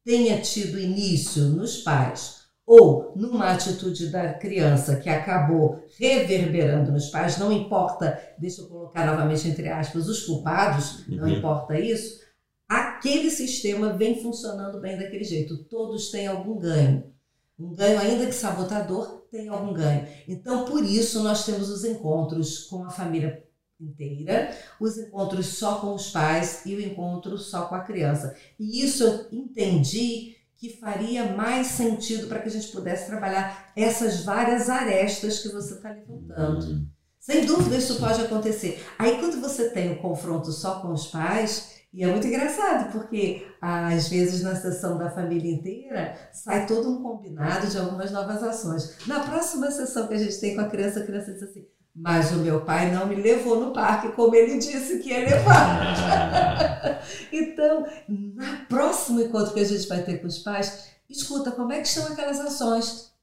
tenha 0.03 0.41
tido 0.41 0.79
início 0.79 1.43
nos 1.43 1.77
pais 1.77 2.45
ou 2.65 3.13
numa 3.15 3.51
atitude 3.51 4.09
da 4.09 4.33
criança 4.33 4.97
que 4.97 5.09
acabou 5.09 5.83
reverberando 5.97 6.91
nos 6.91 7.07
pais, 7.07 7.37
não 7.37 7.51
importa, 7.51 8.19
deixa 8.37 8.61
eu 8.61 8.67
colocar 8.67 9.05
novamente 9.05 9.47
entre 9.47 9.69
aspas, 9.69 10.07
os 10.07 10.23
culpados, 10.23 11.07
uhum. 11.07 11.17
não 11.17 11.27
importa 11.27 11.79
isso, 11.79 12.24
aquele 12.67 13.29
sistema 13.29 13.93
vem 13.93 14.21
funcionando 14.21 14.79
bem 14.79 14.97
daquele 14.97 15.23
jeito. 15.23 15.63
Todos 15.65 16.11
têm 16.11 16.27
algum 16.27 16.57
ganho. 16.57 17.13
Um 17.57 17.73
ganho, 17.73 17.99
ainda 17.99 18.25
que 18.25 18.33
sabotador, 18.33 19.25
tem 19.31 19.47
algum 19.47 19.73
ganho. 19.73 20.07
Então, 20.27 20.65
por 20.65 20.83
isso, 20.83 21.23
nós 21.23 21.45
temos 21.45 21.69
os 21.69 21.85
encontros 21.85 22.65
com 22.65 22.83
a 22.83 22.89
família 22.89 23.45
inteira, 23.79 24.55
os 24.79 24.97
encontros 24.97 25.47
só 25.47 25.79
com 25.79 25.93
os 25.93 26.09
pais 26.09 26.65
e 26.65 26.75
o 26.75 26.81
encontro 26.81 27.37
só 27.37 27.65
com 27.65 27.75
a 27.75 27.81
criança. 27.81 28.35
E 28.59 28.83
isso 28.83 29.03
eu 29.03 29.27
entendi 29.31 30.35
que 30.57 30.77
faria 30.77 31.33
mais 31.35 31.67
sentido 31.67 32.27
para 32.27 32.39
que 32.39 32.47
a 32.47 32.51
gente 32.51 32.69
pudesse 32.69 33.07
trabalhar 33.07 33.71
essas 33.75 34.23
várias 34.23 34.69
arestas 34.69 35.39
que 35.39 35.49
você 35.49 35.75
está 35.75 35.91
levantando. 35.91 36.65
Uhum. 36.65 36.87
Sem 37.19 37.45
dúvida, 37.45 37.75
isso 37.75 37.99
pode 37.99 38.21
acontecer. 38.21 38.85
Aí, 38.99 39.17
quando 39.19 39.41
você 39.41 39.69
tem 39.69 39.91
o 39.91 39.99
confronto 39.99 40.51
só 40.51 40.79
com 40.79 40.93
os 40.93 41.07
pais, 41.07 41.74
e 41.95 42.03
é 42.03 42.07
muito 42.07 42.27
engraçado, 42.27 42.91
porque 42.91 43.47
às 43.61 44.09
vezes 44.09 44.43
na 44.43 44.53
sessão 44.53 44.97
da 44.97 45.09
família 45.09 45.49
inteira 45.49 46.13
sai 46.33 46.65
todo 46.65 46.91
um 46.91 47.01
combinado 47.01 47.67
de 47.67 47.77
algumas 47.77 48.11
novas 48.11 48.43
ações. 48.43 48.97
Na 49.07 49.21
próxima 49.21 49.71
sessão 49.71 50.05
que 50.05 50.13
a 50.13 50.17
gente 50.17 50.37
tem 50.41 50.55
com 50.55 50.61
a 50.61 50.67
criança, 50.67 50.99
a 50.99 51.05
criança 51.05 51.31
diz 51.31 51.43
assim: 51.43 51.65
Mas 51.95 52.33
o 52.33 52.39
meu 52.39 52.65
pai 52.65 52.91
não 52.91 53.07
me 53.07 53.15
levou 53.15 53.61
no 53.61 53.71
parque 53.71 54.11
como 54.11 54.35
ele 54.35 54.57
disse 54.57 54.99
que 54.99 55.09
ia 55.09 55.19
levar. 55.19 57.01
então, 57.31 57.87
na 58.09 58.65
próximo 58.67 59.21
encontro 59.21 59.53
que 59.53 59.61
a 59.61 59.65
gente 59.65 59.87
vai 59.87 60.03
ter 60.03 60.17
com 60.17 60.27
os 60.27 60.39
pais, 60.39 60.89
escuta 61.09 61.49
como 61.49 61.71
é 61.71 61.79
que 61.79 61.87
estão 61.87 62.11
aquelas 62.11 62.41
ações. 62.41 63.13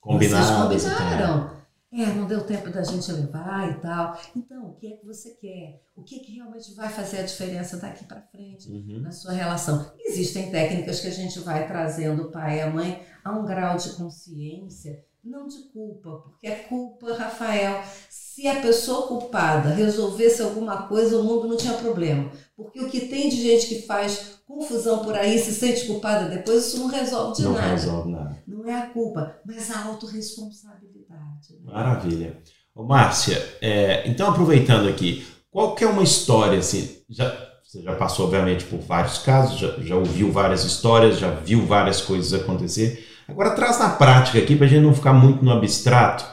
Combinadas. 0.00 0.48
Vocês 0.48 0.82
combinaram. 0.82 1.57
É, 1.90 2.04
não 2.06 2.26
deu 2.26 2.44
tempo 2.44 2.68
da 2.70 2.82
gente 2.82 3.10
levar 3.10 3.70
e 3.70 3.80
tal. 3.80 4.18
Então, 4.36 4.66
o 4.70 4.74
que 4.74 4.92
é 4.92 4.96
que 4.96 5.06
você 5.06 5.30
quer? 5.30 5.80
O 5.96 6.02
que, 6.02 6.16
é 6.16 6.18
que 6.18 6.32
realmente 6.36 6.74
vai 6.74 6.88
fazer 6.90 7.20
a 7.20 7.22
diferença 7.22 7.78
daqui 7.78 8.04
para 8.04 8.20
frente 8.20 8.70
Uhum. 8.70 9.00
na 9.00 9.10
sua 9.10 9.32
relação? 9.32 9.90
Existem 9.98 10.50
técnicas 10.50 11.00
que 11.00 11.06
a 11.06 11.12
gente 11.12 11.38
vai 11.40 11.66
trazendo 11.66 12.24
o 12.24 12.30
pai 12.30 12.58
e 12.58 12.60
a 12.60 12.70
mãe 12.70 13.02
a 13.24 13.32
um 13.32 13.44
grau 13.46 13.76
de 13.78 13.90
consciência, 13.94 15.02
não 15.24 15.48
de 15.48 15.62
culpa, 15.72 16.10
porque 16.24 16.46
é 16.46 16.56
culpa, 16.56 17.14
Rafael. 17.14 17.82
Se 18.10 18.46
a 18.46 18.60
pessoa 18.60 19.08
culpada 19.08 19.70
resolvesse 19.70 20.42
alguma 20.42 20.86
coisa, 20.88 21.18
o 21.18 21.24
mundo 21.24 21.48
não 21.48 21.56
tinha 21.56 21.74
problema. 21.74 22.30
Porque 22.54 22.80
o 22.80 22.88
que 22.90 23.08
tem 23.08 23.28
de 23.30 23.36
gente 23.40 23.66
que 23.66 23.82
faz 23.82 24.38
confusão 24.46 25.04
por 25.04 25.14
aí, 25.16 25.38
se 25.38 25.52
sente 25.54 25.86
culpada 25.86 26.28
depois, 26.28 26.66
isso 26.66 26.78
não 26.80 26.86
resolve 26.86 27.36
de 27.36 27.42
Não 27.44 27.52
nada. 27.52 27.66
resolve 27.68 28.10
nada. 28.10 28.42
Não 28.46 28.64
é 28.66 28.74
a 28.74 28.86
culpa, 28.90 29.38
mas 29.44 29.70
a 29.70 29.84
autorresponsabilidade. 29.84 30.97
Né? 31.18 31.72
Maravilha. 31.72 32.38
Ô, 32.74 32.84
Márcia, 32.84 33.44
é, 33.60 34.08
então 34.08 34.30
aproveitando 34.30 34.88
aqui, 34.88 35.26
qual 35.50 35.74
que 35.74 35.84
é 35.84 35.88
uma 35.88 36.02
história 36.02 36.58
assim? 36.58 36.98
Já, 37.08 37.34
você 37.62 37.82
já 37.82 37.94
passou, 37.96 38.26
obviamente, 38.26 38.64
por 38.64 38.78
vários 38.78 39.18
casos, 39.18 39.58
já, 39.58 39.68
já 39.80 39.96
ouviu 39.96 40.30
várias 40.30 40.64
histórias, 40.64 41.18
já 41.18 41.30
viu 41.30 41.66
várias 41.66 42.00
coisas 42.00 42.32
acontecer. 42.32 43.06
Agora 43.26 43.50
traz 43.50 43.78
na 43.78 43.90
prática 43.90 44.38
aqui 44.38 44.56
para 44.56 44.66
a 44.66 44.68
gente 44.68 44.82
não 44.82 44.94
ficar 44.94 45.12
muito 45.12 45.44
no 45.44 45.52
abstrato. 45.52 46.24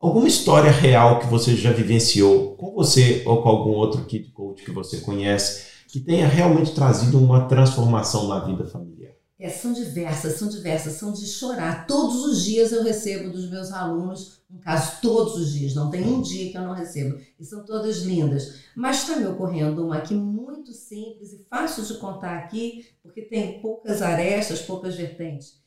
Alguma 0.00 0.28
história 0.28 0.70
real 0.70 1.18
que 1.20 1.26
você 1.26 1.56
já 1.56 1.72
vivenciou 1.72 2.54
com 2.56 2.72
você 2.72 3.22
ou 3.26 3.42
com 3.42 3.48
algum 3.48 3.70
outro 3.70 4.04
kid 4.04 4.30
coach 4.30 4.62
que 4.62 4.70
você 4.70 4.98
conhece 4.98 5.68
que 5.88 5.98
tenha 6.00 6.28
realmente 6.28 6.72
trazido 6.72 7.18
uma 7.18 7.48
transformação 7.48 8.28
na 8.28 8.40
vida 8.40 8.64
familiar? 8.64 8.97
É, 9.40 9.48
são 9.48 9.72
diversas, 9.72 10.34
são 10.34 10.48
diversas, 10.48 10.94
são 10.94 11.12
de 11.12 11.24
chorar. 11.26 11.86
Todos 11.86 12.24
os 12.24 12.44
dias 12.44 12.72
eu 12.72 12.82
recebo 12.82 13.30
dos 13.30 13.48
meus 13.48 13.70
alunos, 13.72 14.40
no 14.50 14.58
caso, 14.58 15.00
todos 15.00 15.36
os 15.36 15.52
dias, 15.52 15.74
não 15.76 15.90
tem 15.90 16.02
um 16.02 16.20
dia 16.20 16.50
que 16.50 16.58
eu 16.58 16.62
não 16.62 16.74
recebo. 16.74 17.20
E 17.38 17.44
são 17.44 17.64
todas 17.64 17.98
lindas. 17.98 18.56
Mas 18.74 19.02
está 19.02 19.14
me 19.16 19.26
ocorrendo 19.28 19.84
uma 19.84 19.98
aqui 19.98 20.12
muito 20.14 20.72
simples 20.72 21.32
e 21.32 21.46
fácil 21.48 21.84
de 21.84 21.94
contar 21.98 22.36
aqui, 22.38 22.86
porque 23.00 23.22
tem 23.22 23.60
poucas 23.60 24.02
arestas, 24.02 24.60
poucas 24.60 24.96
vertentes. 24.96 25.60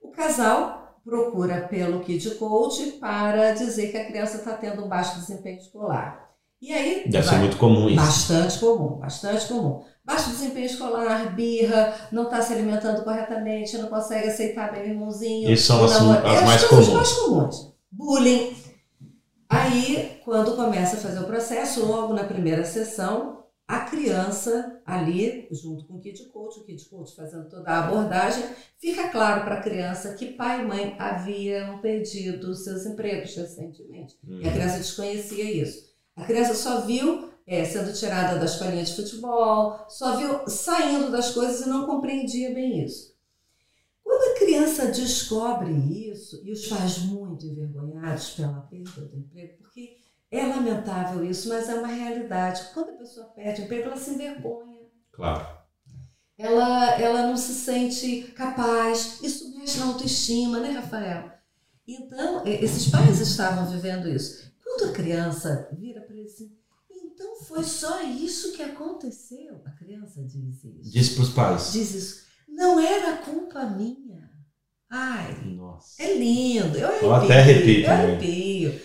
O 0.00 0.10
casal 0.12 1.00
procura 1.04 1.62
pelo 1.66 2.00
Kid 2.04 2.30
Coach 2.36 2.92
para 3.00 3.52
dizer 3.54 3.90
que 3.90 3.96
a 3.96 4.06
criança 4.06 4.36
está 4.36 4.52
tendo 4.54 4.84
um 4.84 4.88
baixo 4.88 5.18
desempenho 5.18 5.58
escolar. 5.58 6.30
E 6.62 6.72
aí, 6.72 7.04
Deve 7.08 7.24
ser 7.24 7.30
vai- 7.32 7.40
muito 7.40 7.56
comum 7.58 7.88
isso. 7.88 7.96
Bastante 7.96 8.58
comum, 8.60 8.98
bastante 8.98 9.46
comum. 9.46 9.82
Baixo 10.06 10.30
desempenho 10.30 10.66
escolar, 10.66 11.34
birra, 11.34 11.92
não 12.12 12.24
está 12.24 12.40
se 12.40 12.52
alimentando 12.52 13.02
corretamente, 13.02 13.76
não 13.76 13.88
consegue 13.88 14.28
aceitar 14.28 14.72
bem 14.72 14.84
o 14.84 14.86
irmãozinho. 14.90 15.50
Isso 15.50 15.66
são 15.66 15.84
as- 15.84 15.92
namorado. 15.94 16.26
as 16.28 16.32
Essas 16.34 16.46
mais 16.46 16.64
comuns. 16.64 16.88
mais 16.90 17.12
comuns. 17.12 17.72
Bullying. 17.90 18.56
Aí, 19.48 20.20
quando 20.24 20.56
começa 20.56 20.96
a 20.96 21.00
fazer 21.00 21.20
o 21.20 21.24
processo, 21.26 21.84
logo 21.86 22.12
na 22.14 22.24
primeira 22.24 22.64
sessão, 22.64 23.44
a 23.68 23.80
criança 23.80 24.80
ali, 24.84 25.48
junto 25.50 25.84
com 25.86 25.94
o 25.94 26.00
Kid 26.00 26.24
Coach, 26.26 26.60
o 26.60 26.64
Kid 26.64 26.84
Coach 26.88 27.14
fazendo 27.16 27.48
toda 27.48 27.68
a 27.68 27.84
abordagem, 27.84 28.44
fica 28.78 29.08
claro 29.08 29.42
para 29.44 29.56
a 29.56 29.60
criança 29.62 30.14
que 30.14 30.26
pai 30.26 30.62
e 30.62 30.64
mãe 30.66 30.96
haviam 30.98 31.78
perdido 31.78 32.54
seus 32.54 32.86
empregos 32.86 33.34
recentemente. 33.34 34.16
Hum. 34.24 34.40
E 34.40 34.48
a 34.48 34.52
criança 34.52 34.78
desconhecia 34.78 35.44
isso. 35.50 35.84
A 36.16 36.24
criança 36.24 36.54
só 36.54 36.80
viu 36.82 37.28
é, 37.46 37.64
sendo 37.64 37.92
tirada 37.92 38.38
da 38.38 38.44
escolinha 38.44 38.82
de 38.84 38.94
futebol, 38.96 39.84
só 39.88 40.16
viu 40.16 40.48
saindo 40.48 41.10
das 41.10 41.30
coisas 41.30 41.64
e 41.64 41.68
não 41.68 41.86
compreendia 41.86 42.52
bem 42.52 42.84
isso. 42.84 43.14
Quando 44.02 44.32
a 44.34 44.38
criança 44.38 44.86
descobre 44.86 45.72
isso, 46.10 46.40
e 46.44 46.52
os 46.52 46.66
pais 46.66 46.98
muito 46.98 47.46
envergonhados 47.46 48.30
pela 48.30 48.60
perda 48.62 49.00
do 49.02 49.16
emprego, 49.18 49.58
porque 49.58 49.96
é 50.30 50.46
lamentável 50.46 51.24
isso, 51.24 51.48
mas 51.48 51.68
é 51.68 51.74
uma 51.74 51.88
realidade. 51.88 52.68
Quando 52.74 52.90
a 52.90 52.98
pessoa 52.98 53.26
perde 53.28 53.62
o 53.62 53.64
emprego, 53.64 53.88
ela 53.88 53.96
se 53.96 54.10
envergonha 54.10 54.76
Claro. 55.12 55.46
ela, 56.38 57.00
ela 57.00 57.26
não 57.26 57.36
se 57.36 57.52
sente 57.54 58.22
capaz. 58.36 59.20
Isso 59.22 59.56
mexe 59.58 59.78
na 59.78 59.86
autoestima, 59.86 60.60
né, 60.60 60.70
Rafael? 60.70 61.32
Então, 61.88 62.46
e- 62.46 62.64
esses 62.64 62.88
pais 62.90 63.20
estavam 63.20 63.66
vivendo 63.66 64.08
isso. 64.08 64.52
Quando 64.62 64.90
a 64.90 64.92
criança 64.92 65.68
vira 65.72 66.00
para 66.02 66.14
ele 66.14 66.26
assim, 66.26 66.52
foi 67.48 67.62
só 67.64 68.02
isso 68.02 68.52
que 68.52 68.62
aconteceu. 68.62 69.62
A 69.64 69.70
criança 69.70 70.22
diz 70.24 70.64
isso. 70.64 70.90
Disse 70.90 71.14
para 71.14 71.22
os 71.22 71.30
pais. 71.30 71.72
Diz 71.72 71.94
isso. 71.94 72.26
Não 72.48 72.78
era 72.80 73.16
culpa 73.18 73.64
minha. 73.66 74.30
Ai, 74.90 75.34
Nossa. 75.56 76.02
é 76.02 76.16
lindo. 76.16 76.78
Eu 76.78 76.88
Eu 76.88 77.14
arrepio. 77.14 77.24
até 77.24 77.40
arrepio 77.40 77.84
Eu 77.84 77.90
arrepio. 77.90 78.80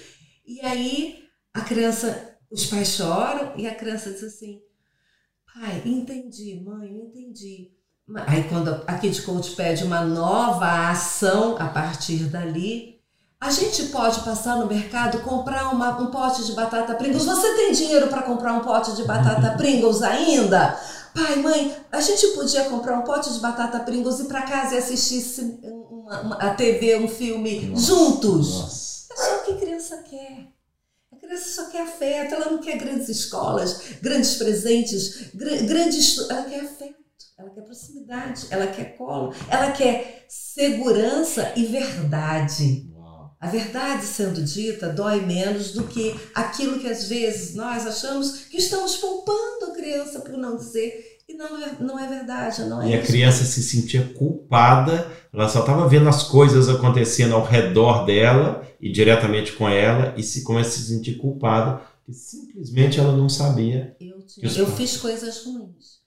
E 0.46 0.60
aí 0.62 1.24
a 1.54 1.62
criança, 1.62 2.38
os 2.50 2.66
pais 2.66 2.90
choram 2.90 3.58
e 3.58 3.68
a 3.68 3.76
criança 3.76 4.12
diz 4.12 4.24
assim: 4.24 4.62
pai, 5.54 5.82
entendi, 5.86 6.62
mãe, 6.64 6.90
entendi. 6.98 7.72
Aí 8.28 8.44
quando 8.50 8.70
a 8.88 8.98
Kid 8.98 9.22
Coach 9.22 9.56
pede 9.56 9.84
uma 9.84 10.04
nova 10.04 10.90
ação 10.90 11.56
a 11.58 11.68
partir 11.70 12.26
dali, 12.26 13.01
a 13.42 13.50
gente 13.50 13.86
pode 13.88 14.20
passar 14.20 14.56
no 14.58 14.68
mercado 14.68 15.20
comprar 15.24 15.74
uma- 15.74 16.00
um 16.00 16.12
pote 16.12 16.46
de 16.46 16.52
batata 16.54 16.94
Pringles. 16.94 17.26
Você 17.26 17.56
tem 17.56 17.72
dinheiro 17.72 18.08
para 18.08 18.22
comprar 18.22 18.54
um 18.54 18.60
pote 18.60 18.96
de 18.96 19.04
batata 19.04 19.52
Pringles 19.58 20.04
ainda? 20.04 20.80
Pai, 21.14 21.36
mãe, 21.38 21.76
a 21.92 22.00
gente 22.00 22.28
podia 22.30 22.66
comprar 22.66 23.00
um 23.00 23.02
pote 23.02 23.34
de 23.34 23.40
batata 23.40 23.80
Pringles 23.80 24.20
e 24.20 24.24
ir 24.24 24.26
para 24.28 24.44
casa 24.44 24.76
e 24.76 24.78
assistir 24.78 25.60
uma- 25.64 26.22
uma- 26.22 26.36
a 26.36 26.54
TV, 26.54 26.98
um 26.98 27.08
filme 27.08 27.66
Nossa. 27.66 27.82
juntos. 27.86 28.54
Nossa. 28.54 29.02
É 29.12 29.16
só 29.18 29.36
o 29.38 29.44
que 29.44 29.52
a 29.52 29.58
criança 29.58 29.98
quer. 30.10 30.48
A 31.12 31.16
criança 31.18 31.50
só 31.50 31.70
quer 31.70 31.82
afeto, 31.82 32.36
ela 32.36 32.50
não 32.52 32.60
quer 32.60 32.78
grandes 32.78 33.10
escolas, 33.10 33.82
grandes 34.02 34.36
presentes, 34.36 35.32
gra- 35.34 35.58
grandes. 35.64 36.18
Ela 36.30 36.44
quer 36.44 36.60
afeto, 36.62 36.96
ela 37.38 37.50
quer 37.50 37.62
proximidade, 37.62 38.48
ela 38.50 38.68
quer 38.68 38.96
colo, 38.96 39.34
ela 39.50 39.72
quer 39.72 40.26
segurança 40.30 41.52
e 41.58 41.66
verdade. 41.66 42.90
A 43.42 43.48
verdade 43.50 44.06
sendo 44.06 44.42
dita 44.44 44.90
dói 44.90 45.22
menos 45.26 45.72
do 45.74 45.84
que 45.86 46.16
aquilo 46.36 46.80
que 46.80 46.88
às 46.88 47.10
vezes 47.10 47.56
nós 47.56 47.88
achamos 47.88 48.46
que 48.52 48.58
estamos 48.58 48.98
poupando 48.98 49.66
a 49.66 49.76
criança 49.76 50.20
por 50.22 50.38
não 50.38 50.56
dizer. 50.56 51.18
E 51.28 51.34
não 51.34 51.58
é, 51.64 51.76
não 51.80 51.98
é 51.98 52.08
verdade, 52.08 52.62
não 52.66 52.82
é 52.82 52.90
E 52.90 52.94
a 52.94 52.98
isso. 53.00 53.08
criança 53.08 53.44
se 53.46 53.64
sentia 53.64 54.04
culpada, 54.18 55.10
ela 55.34 55.48
só 55.50 55.62
estava 55.62 55.88
vendo 55.88 56.08
as 56.10 56.24
coisas 56.24 56.68
acontecendo 56.70 57.34
ao 57.34 57.44
redor 57.44 58.06
dela 58.06 58.68
e 58.82 58.92
diretamente 58.92 59.54
com 59.54 59.68
ela 59.68 60.14
e 60.18 60.24
se 60.24 60.44
começa 60.44 60.70
a 60.70 60.74
se 60.74 60.88
sentir 60.90 61.16
culpada, 61.16 61.82
que 62.06 62.12
simplesmente 62.14 63.00
ela 63.00 63.16
não 63.16 63.30
sabia. 63.30 63.96
Eu, 64.00 64.20
tinha- 64.22 64.52
eu 64.60 64.68
fiz 64.68 64.98
coisas 64.98 65.46
ruins. 65.46 66.01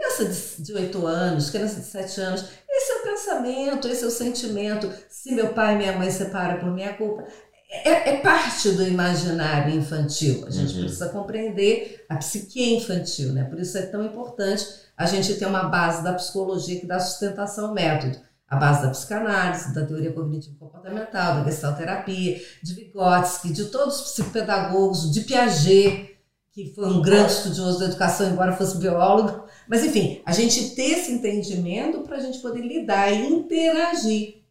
Criança 0.00 0.62
de, 0.62 0.72
8 0.72 1.06
anos, 1.06 1.50
criança 1.50 1.80
de 1.80 1.86
7 1.86 2.20
anos, 2.22 2.44
esse 2.68 2.92
é 2.92 2.96
o 2.96 3.02
pensamento, 3.02 3.86
esse 3.86 4.02
é 4.02 4.06
o 4.06 4.10
sentimento. 4.10 4.90
Se 5.10 5.30
meu 5.34 5.48
pai 5.52 5.74
e 5.74 5.78
minha 5.78 5.92
mãe 5.92 6.10
separam 6.10 6.58
por 6.58 6.70
minha 6.70 6.94
culpa, 6.94 7.24
é, 7.70 8.14
é 8.14 8.16
parte 8.20 8.70
do 8.72 8.82
imaginário 8.82 9.74
infantil. 9.74 10.44
A 10.46 10.50
gente 10.50 10.74
Uhum. 10.74 10.80
precisa 10.84 11.10
compreender 11.10 12.04
a 12.08 12.16
psique 12.16 12.74
infantil, 12.76 13.32
né? 13.34 13.44
Por 13.44 13.60
isso 13.60 13.76
é 13.76 13.82
tão 13.82 14.02
importante 14.04 14.66
a 14.96 15.04
gente 15.04 15.34
ter 15.34 15.46
uma 15.46 15.64
base 15.64 16.02
da 16.02 16.14
psicologia 16.14 16.80
que 16.80 16.86
dá 16.86 16.98
sustentação 16.98 17.66
ao 17.68 17.74
método. 17.74 18.18
A 18.48 18.56
base 18.56 18.82
da 18.82 18.88
psicanálise, 18.90 19.72
da 19.74 19.84
teoria 19.84 20.12
cognitivo-comportamental, 20.12 21.36
da 21.36 21.44
gestalterapia, 21.44 22.40
de 22.62 22.74
Vygotsky, 22.74 23.52
de 23.52 23.66
todos 23.66 24.00
os 24.00 24.10
psicopedagogos, 24.12 25.12
de 25.12 25.20
Piaget, 25.20 26.16
que 26.52 26.72
foi 26.74 26.86
um 26.88 27.00
grande 27.00 27.30
estudioso 27.32 27.78
da 27.78 27.84
educação, 27.84 28.28
embora 28.30 28.52
fosse 28.56 28.76
biólogo. 28.78 29.44
Mas, 29.70 29.84
enfim, 29.84 30.20
a 30.26 30.32
gente 30.32 30.74
ter 30.74 30.98
esse 30.98 31.12
entendimento 31.12 32.00
para 32.00 32.16
a 32.16 32.20
gente 32.20 32.40
poder 32.40 32.60
lidar 32.60 33.12
e 33.12 33.24
interagir 33.24 34.42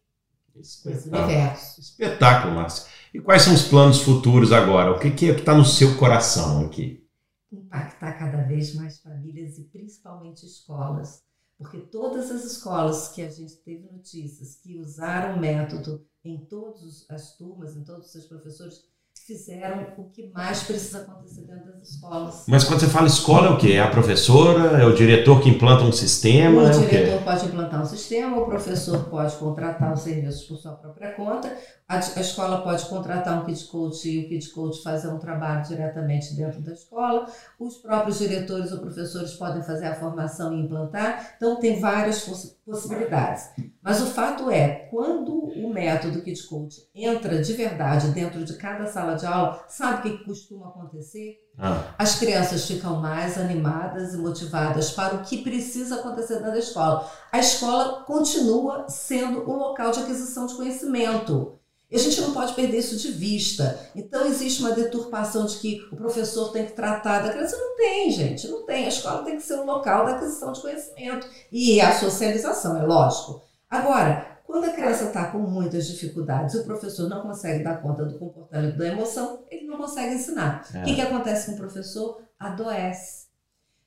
Espetáculo. 0.56 1.24
universo. 1.24 1.80
Espetáculo, 1.82 2.54
Márcia. 2.54 2.86
E 3.12 3.20
quais 3.20 3.42
são 3.42 3.52
os 3.52 3.64
planos 3.64 4.00
futuros 4.00 4.50
agora? 4.50 4.92
O 4.92 4.98
que 4.98 5.10
que 5.10 5.26
está 5.26 5.54
no 5.54 5.62
seu 5.62 5.98
coração 5.98 6.64
aqui? 6.64 7.06
Impactar 7.52 8.14
cada 8.14 8.44
vez 8.44 8.74
mais 8.74 8.98
famílias 9.00 9.58
e 9.58 9.64
principalmente 9.64 10.46
escolas. 10.46 11.22
Porque 11.58 11.80
todas 11.80 12.30
as 12.30 12.42
escolas 12.44 13.08
que 13.08 13.20
a 13.20 13.28
gente 13.28 13.56
teve 13.56 13.92
notícias 13.92 14.54
que 14.54 14.78
usaram 14.78 15.36
o 15.36 15.38
método 15.38 16.02
em 16.24 16.46
todas 16.46 17.04
as 17.10 17.36
turmas, 17.36 17.76
em 17.76 17.84
todos 17.84 18.06
os 18.06 18.12
seus 18.12 18.24
professores, 18.24 18.86
fizeram 19.26 19.86
o 19.96 20.10
que 20.10 20.30
mais 20.32 20.62
precisa 20.62 20.98
acontecer 20.98 21.42
dentro 21.42 21.72
das 21.72 21.90
escolas. 21.90 22.44
Mas 22.48 22.64
quando 22.64 22.80
você 22.80 22.88
fala 22.88 23.06
escola, 23.06 23.48
é 23.48 23.50
o 23.50 23.56
quê? 23.58 23.72
É 23.72 23.80
a 23.80 23.88
professora? 23.88 24.82
É 24.82 24.84
o 24.84 24.94
diretor 24.94 25.40
que 25.40 25.48
implanta 25.48 25.84
um 25.84 25.92
sistema? 25.92 26.62
O 26.62 26.66
é 26.66 26.70
diretor 26.70 27.22
pode 27.22 27.46
implantar 27.46 27.82
um 27.82 27.86
sistema, 27.86 28.38
o 28.38 28.46
professor 28.46 29.04
pode 29.04 29.34
contratar 29.36 29.92
os 29.92 30.00
serviços 30.00 30.44
por 30.44 30.56
sua 30.56 30.72
própria 30.72 31.12
conta, 31.12 31.56
a, 31.90 31.96
a 31.96 32.20
escola 32.20 32.62
pode 32.62 32.86
contratar 32.86 33.42
um 33.42 33.44
kit 33.44 33.64
coach 33.64 34.08
e 34.08 34.24
o 34.24 34.28
kit 34.28 34.48
coach 34.50 34.80
fazer 34.80 35.08
um 35.08 35.18
trabalho 35.18 35.66
diretamente 35.66 36.36
dentro 36.36 36.60
da 36.60 36.72
escola, 36.72 37.26
os 37.58 37.78
próprios 37.78 38.18
diretores 38.18 38.70
ou 38.70 38.78
professores 38.78 39.32
podem 39.32 39.60
fazer 39.60 39.86
a 39.86 39.96
formação 39.96 40.54
e 40.54 40.60
implantar, 40.60 41.34
então 41.36 41.56
tem 41.56 41.80
várias 41.80 42.24
possibilidades. 42.64 43.50
Mas 43.82 44.00
o 44.00 44.06
fato 44.06 44.48
é, 44.48 44.86
quando 44.88 45.34
o 45.34 45.72
método 45.74 46.22
kit 46.22 46.40
coach 46.46 46.88
entra 46.94 47.42
de 47.42 47.52
verdade 47.54 48.12
dentro 48.12 48.44
de 48.44 48.54
cada 48.56 48.86
sala 48.86 49.16
de 49.16 49.26
aula, 49.26 49.64
sabe 49.66 50.10
o 50.10 50.18
que 50.18 50.24
costuma 50.24 50.68
acontecer? 50.68 51.38
Ah. 51.58 51.92
As 51.98 52.20
crianças 52.20 52.66
ficam 52.66 53.00
mais 53.00 53.36
animadas 53.36 54.14
e 54.14 54.16
motivadas 54.16 54.92
para 54.92 55.16
o 55.16 55.22
que 55.22 55.38
precisa 55.38 55.96
acontecer 55.96 56.34
dentro 56.34 56.52
da 56.52 56.58
escola. 56.58 57.10
A 57.32 57.40
escola 57.40 58.04
continua 58.04 58.88
sendo 58.88 59.40
o 59.50 59.56
local 59.56 59.90
de 59.90 59.98
aquisição 59.98 60.46
de 60.46 60.54
conhecimento. 60.54 61.59
E 61.90 61.96
a 61.96 61.98
gente 61.98 62.20
não 62.20 62.32
pode 62.32 62.54
perder 62.54 62.78
isso 62.78 62.96
de 62.96 63.10
vista. 63.10 63.78
Então, 63.96 64.24
existe 64.26 64.60
uma 64.60 64.70
deturpação 64.70 65.44
de 65.46 65.56
que 65.56 65.88
o 65.90 65.96
professor 65.96 66.52
tem 66.52 66.66
que 66.66 66.72
tratar 66.72 67.20
da 67.20 67.30
criança. 67.30 67.56
Não 67.56 67.76
tem, 67.76 68.10
gente, 68.10 68.46
não 68.48 68.64
tem. 68.64 68.84
A 68.84 68.88
escola 68.88 69.24
tem 69.24 69.36
que 69.36 69.42
ser 69.42 69.54
o 69.54 69.64
local 69.64 70.06
da 70.06 70.12
aquisição 70.12 70.52
de 70.52 70.60
conhecimento 70.60 71.28
e 71.50 71.80
a 71.80 71.92
socialização, 71.98 72.80
é 72.80 72.86
lógico. 72.86 73.42
Agora, 73.68 74.38
quando 74.44 74.64
a 74.64 74.70
criança 74.72 75.04
está 75.04 75.26
com 75.30 75.38
muitas 75.38 75.86
dificuldades 75.86 76.54
e 76.54 76.58
o 76.58 76.64
professor 76.64 77.08
não 77.08 77.22
consegue 77.22 77.62
dar 77.62 77.80
conta 77.80 78.04
do 78.04 78.18
comportamento 78.18 78.76
da 78.76 78.88
emoção, 78.88 79.44
ele 79.50 79.66
não 79.66 79.76
consegue 79.76 80.14
ensinar. 80.14 80.68
É. 80.74 80.80
O 80.80 80.84
que, 80.84 80.94
que 80.94 81.00
acontece 81.00 81.46
com 81.46 81.52
o 81.52 81.58
professor? 81.58 82.22
Adoece. 82.38 83.28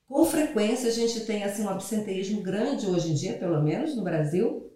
Com 0.07 0.25
frequência, 0.25 0.89
a 0.89 0.93
gente 0.93 1.22
tem 1.22 1.43
assim, 1.43 1.63
um 1.63 1.69
absenteísmo 1.69 2.41
grande 2.41 2.86
hoje 2.88 3.12
em 3.12 3.13
dia, 3.13 3.38
pelo 3.38 3.62
menos 3.62 3.95
no 3.95 4.03
Brasil, 4.03 4.72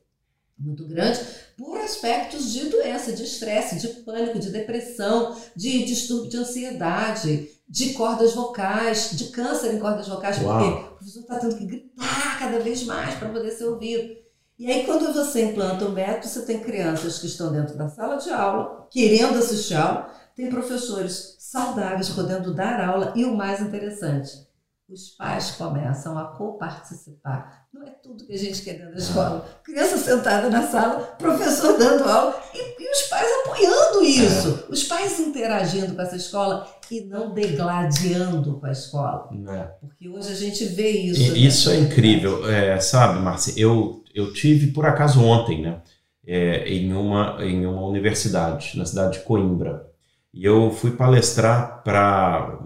muito 0.57 0.86
grande, 0.88 1.19
por 1.57 1.79
aspectos 1.79 2.53
de 2.53 2.69
doença, 2.69 3.11
de 3.11 3.23
estresse, 3.23 3.79
de 3.79 3.87
pânico, 4.03 4.37
de 4.37 4.51
depressão, 4.51 5.35
de 5.55 5.83
distúrbio 5.85 6.29
de 6.29 6.37
ansiedade, 6.37 7.49
de 7.67 7.93
cordas 7.93 8.33
vocais, 8.33 9.09
de 9.13 9.25
câncer 9.25 9.73
em 9.73 9.79
cordas 9.79 10.07
vocais, 10.07 10.39
Uau. 10.41 10.59
porque 10.59 10.79
o 10.79 10.95
professor 10.95 11.19
está 11.21 11.39
tendo 11.39 11.57
que 11.57 11.65
gritar 11.65 12.39
cada 12.39 12.59
vez 12.59 12.83
mais 12.83 13.15
para 13.15 13.29
poder 13.29 13.51
ser 13.51 13.65
ouvido. 13.65 14.15
E 14.59 14.71
aí, 14.71 14.85
quando 14.85 15.13
você 15.13 15.45
implanta 15.45 15.85
o 15.85 15.91
método, 15.91 16.27
você 16.27 16.41
tem 16.43 16.59
crianças 16.59 17.19
que 17.19 17.27
estão 17.27 17.51
dentro 17.51 17.75
da 17.75 17.89
sala 17.89 18.17
de 18.17 18.29
aula, 18.29 18.87
querendo 18.89 19.37
assistir 19.37 19.75
aula, 19.75 20.11
tem 20.35 20.49
professores 20.49 21.35
saudáveis 21.39 22.09
podendo 22.09 22.53
dar 22.53 22.79
aula, 22.87 23.13
e 23.15 23.25
o 23.25 23.35
mais 23.35 23.61
interessante, 23.61 24.47
os 24.89 25.10
pais 25.10 25.51
começam 25.51 26.17
a 26.17 26.24
coparticipar. 26.24 27.67
Não 27.74 27.84
é 27.84 27.89
tudo 27.89 28.25
que 28.25 28.32
a 28.32 28.38
gente 28.38 28.62
quer 28.62 28.75
dentro 28.75 28.94
da 28.94 29.00
escola. 29.00 29.46
Criança 29.62 29.98
sentada 29.98 30.50
na 30.50 30.65
sala, 30.65 31.00
professor 31.20 31.77
dando 31.77 32.10
aula 32.10 32.41
e, 32.53 32.82
e 32.82 32.91
os 32.91 33.01
pais 33.10 33.27
apoiando 33.44 34.03
isso. 34.03 34.65
É. 34.67 34.72
Os 34.72 34.84
pais 34.86 35.20
interagindo 35.20 35.94
com 35.94 36.01
essa 36.01 36.15
escola 36.15 36.65
e 36.89 37.01
não 37.01 37.34
degladiando 37.34 38.60
com 38.60 38.65
a 38.65 38.72
escola. 38.72 39.29
É. 39.50 39.63
Porque 39.82 40.08
hoje 40.08 40.32
a 40.32 40.36
gente 40.36 40.63
vê 40.65 40.89
isso. 40.89 41.22
E, 41.22 41.32
né? 41.32 41.38
Isso 41.38 41.70
é 41.70 41.77
incrível. 41.79 42.50
É, 42.50 42.79
sabe, 42.79 43.20
Márcia, 43.20 43.53
eu, 43.58 44.06
eu 44.15 44.32
tive 44.32 44.67
por 44.67 44.86
acaso 44.86 45.22
ontem, 45.22 45.62
né? 45.62 45.82
É, 46.25 46.67
em, 46.67 46.94
uma, 46.94 47.38
em 47.41 47.65
uma 47.65 47.86
universidade, 47.86 48.77
na 48.77 48.86
cidade 48.86 49.20
de 49.20 49.25
Coimbra. 49.25 49.86
E 50.34 50.46
eu 50.46 50.72
fui 50.72 50.91
palestrar 50.91 51.82
para 51.84 52.60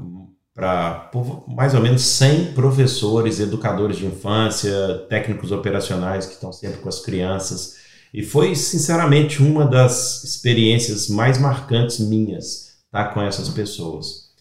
para 0.54 1.10
mais 1.48 1.74
ou 1.74 1.82
menos 1.82 2.02
100 2.02 2.54
professores, 2.54 3.40
educadores 3.40 3.98
de 3.98 4.06
infância, 4.06 5.06
técnicos 5.10 5.52
operacionais 5.52 6.26
que 6.26 6.34
estão 6.34 6.52
sempre 6.52 6.80
com 6.80 6.90
as 6.90 7.00
crianças. 7.00 7.78
E 8.14 8.22
foi, 8.22 8.54
sinceramente, 8.56 9.42
uma 9.42 9.66
das 9.66 10.24
experiências 10.24 11.08
mais 11.08 11.38
marcantes 11.38 12.00
minhas 12.00 12.72
estar 12.86 13.06
tá, 13.06 13.14
com 13.14 13.22
essas 13.22 13.48
pessoas. 13.50 14.32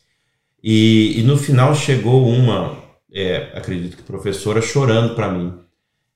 E, 0.62 1.14
e 1.20 1.22
no 1.22 1.36
final 1.36 1.74
chegou 1.74 2.26
uma, 2.26 2.76
é, 3.12 3.52
acredito 3.54 3.96
que 3.96 4.02
professora, 4.02 4.60
chorando 4.60 5.14
para 5.14 5.30
mim 5.30 5.54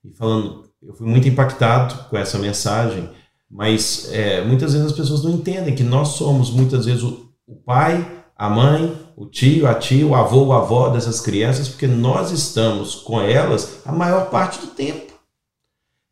e 0.04 0.10
falando: 0.12 0.64
eu 0.82 0.94
fui 0.94 1.06
muito 1.06 1.28
impactado 1.28 2.08
com 2.10 2.18
essa 2.18 2.38
mensagem, 2.38 3.08
mas 3.48 4.10
é, 4.12 4.42
muitas 4.44 4.72
vezes 4.72 4.88
as 4.88 4.96
pessoas 4.96 5.22
não 5.22 5.30
entendem 5.30 5.74
que 5.74 5.84
nós 5.84 6.08
somos 6.08 6.50
muitas 6.50 6.84
vezes 6.84 7.02
o, 7.02 7.32
o 7.46 7.54
pai, 7.54 8.04
a 8.36 8.50
mãe, 8.50 9.03
o 9.16 9.26
tio, 9.26 9.66
a 9.66 9.74
tia, 9.74 10.06
o 10.06 10.14
avô, 10.14 10.52
a 10.52 10.58
avó 10.58 10.88
dessas 10.88 11.20
crianças, 11.20 11.68
porque 11.68 11.86
nós 11.86 12.30
estamos 12.30 12.94
com 12.94 13.20
elas 13.20 13.78
a 13.84 13.92
maior 13.92 14.28
parte 14.30 14.60
do 14.60 14.68
tempo. 14.68 15.12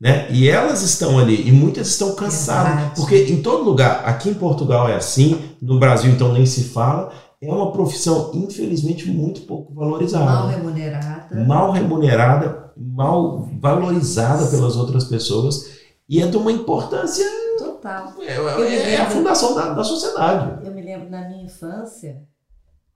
Né? 0.00 0.26
E 0.30 0.48
elas 0.48 0.82
estão 0.82 1.18
ali, 1.18 1.46
e 1.46 1.52
muitas 1.52 1.88
estão 1.88 2.14
cansadas, 2.16 2.74
Verdade. 2.74 2.96
porque 2.96 3.22
em 3.32 3.40
todo 3.40 3.62
lugar, 3.62 4.02
aqui 4.04 4.30
em 4.30 4.34
Portugal 4.34 4.88
é 4.88 4.96
assim, 4.96 5.40
no 5.60 5.78
Brasil 5.78 6.10
então 6.10 6.32
nem 6.32 6.44
se 6.44 6.64
fala, 6.64 7.12
é 7.40 7.52
uma 7.52 7.70
profissão 7.70 8.32
infelizmente 8.34 9.08
muito 9.08 9.42
pouco 9.42 9.72
valorizada. 9.72 10.24
Mal 10.24 10.48
remunerada. 10.48 11.44
Mal 11.44 11.70
remunerada, 11.70 12.72
mal 12.76 13.48
valorizada 13.60 14.46
pelas 14.46 14.76
outras 14.76 15.04
pessoas, 15.04 15.70
e 16.08 16.20
é 16.20 16.26
de 16.26 16.36
uma 16.36 16.50
importância 16.50 17.24
total. 17.56 18.14
É, 18.20 18.34
é, 18.34 18.94
é 18.94 19.00
a 19.00 19.08
fundação 19.08 19.54
da, 19.54 19.72
da 19.72 19.84
sociedade. 19.84 20.66
Eu 20.66 20.74
me 20.74 20.82
lembro 20.82 21.08
na 21.08 21.28
minha 21.28 21.44
infância, 21.44 22.22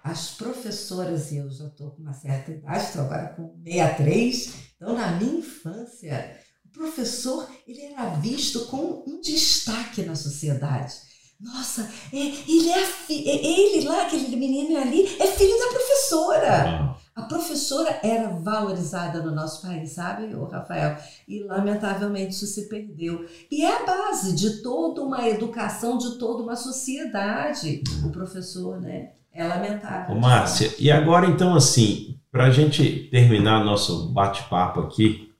as 0.06 0.30
professoras, 0.30 1.32
e 1.32 1.38
eu 1.38 1.50
já 1.50 1.66
estou 1.66 1.90
com 1.90 2.00
uma 2.00 2.12
certa 2.12 2.52
idade, 2.52 2.84
estou 2.84 3.02
agora 3.02 3.28
com 3.30 3.56
63, 3.64 4.54
então 4.76 4.94
na 4.94 5.10
minha 5.12 5.40
infância, 5.40 6.38
o 6.64 6.68
professor 6.68 7.48
ele 7.66 7.82
era 7.82 8.10
visto 8.10 8.66
com 8.66 9.02
um 9.04 9.20
destaque 9.20 10.02
na 10.02 10.14
sociedade. 10.14 10.94
Nossa, 11.40 11.90
é, 12.12 12.18
ele 12.18 12.70
é, 12.70 12.82
é 12.82 13.60
ele 13.60 13.84
lá, 13.84 14.06
aquele 14.06 14.36
menino 14.36 14.78
ali, 14.78 15.04
é 15.20 15.26
filho 15.26 15.58
da 15.58 15.72
professora. 15.72 16.96
A 17.14 17.22
professora 17.22 17.98
era 18.02 18.28
valorizada 18.28 19.20
no 19.22 19.34
nosso 19.34 19.60
país, 19.60 19.90
sabe, 19.90 20.34
o 20.34 20.44
Rafael? 20.44 20.96
E 21.26 21.42
lamentavelmente 21.42 22.32
isso 22.32 22.46
se 22.46 22.68
perdeu. 22.68 23.26
E 23.50 23.64
é 23.64 23.82
a 23.82 23.84
base 23.84 24.34
de 24.34 24.62
toda 24.62 25.02
uma 25.02 25.28
educação, 25.28 25.98
de 25.98 26.16
toda 26.16 26.42
uma 26.42 26.56
sociedade. 26.56 27.82
O 28.04 28.10
professor, 28.10 28.80
né? 28.80 29.12
É 29.36 29.46
lamentável. 29.46 30.16
Ô, 30.16 30.18
Márcia, 30.18 30.72
e 30.78 30.90
agora 30.90 31.26
então 31.26 31.54
assim, 31.54 32.16
para 32.32 32.46
a 32.46 32.50
gente 32.50 33.08
terminar 33.10 33.62
nosso 33.62 34.08
bate-papo 34.08 34.80
aqui, 34.80 35.30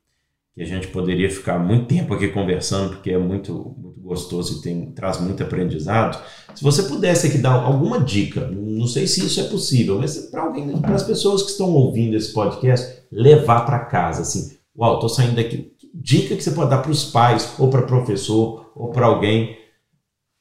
que 0.54 0.62
a 0.62 0.66
gente 0.66 0.88
poderia 0.88 1.30
ficar 1.30 1.58
muito 1.58 1.86
tempo 1.86 2.12
aqui 2.12 2.28
conversando, 2.28 2.90
porque 2.90 3.10
é 3.10 3.18
muito, 3.18 3.74
muito 3.76 4.00
gostoso 4.00 4.58
e 4.58 4.62
tem, 4.62 4.92
traz 4.92 5.18
muito 5.18 5.42
aprendizado. 5.42 6.22
Se 6.54 6.62
você 6.62 6.82
pudesse 6.82 7.26
aqui 7.26 7.38
dar 7.38 7.52
alguma 7.52 8.00
dica, 8.00 8.50
não 8.50 8.86
sei 8.86 9.06
se 9.06 9.24
isso 9.24 9.40
é 9.40 9.44
possível, 9.44 9.98
mas 9.98 10.16
para 10.30 10.94
as 10.94 11.02
pessoas 11.02 11.42
que 11.42 11.50
estão 11.50 11.72
ouvindo 11.72 12.16
esse 12.16 12.32
podcast, 12.34 13.02
levar 13.10 13.66
para 13.66 13.80
casa, 13.80 14.22
assim, 14.22 14.56
uau, 14.76 14.94
estou 14.94 15.08
saindo 15.08 15.36
daqui. 15.36 15.72
Dica 15.94 16.36
que 16.36 16.42
você 16.42 16.50
pode 16.50 16.68
dar 16.68 16.78
para 16.78 16.90
os 16.90 17.04
pais, 17.04 17.54
ou 17.58 17.70
para 17.70 17.82
professor, 17.82 18.70
ou 18.74 18.90
para 18.90 19.06
alguém 19.06 19.56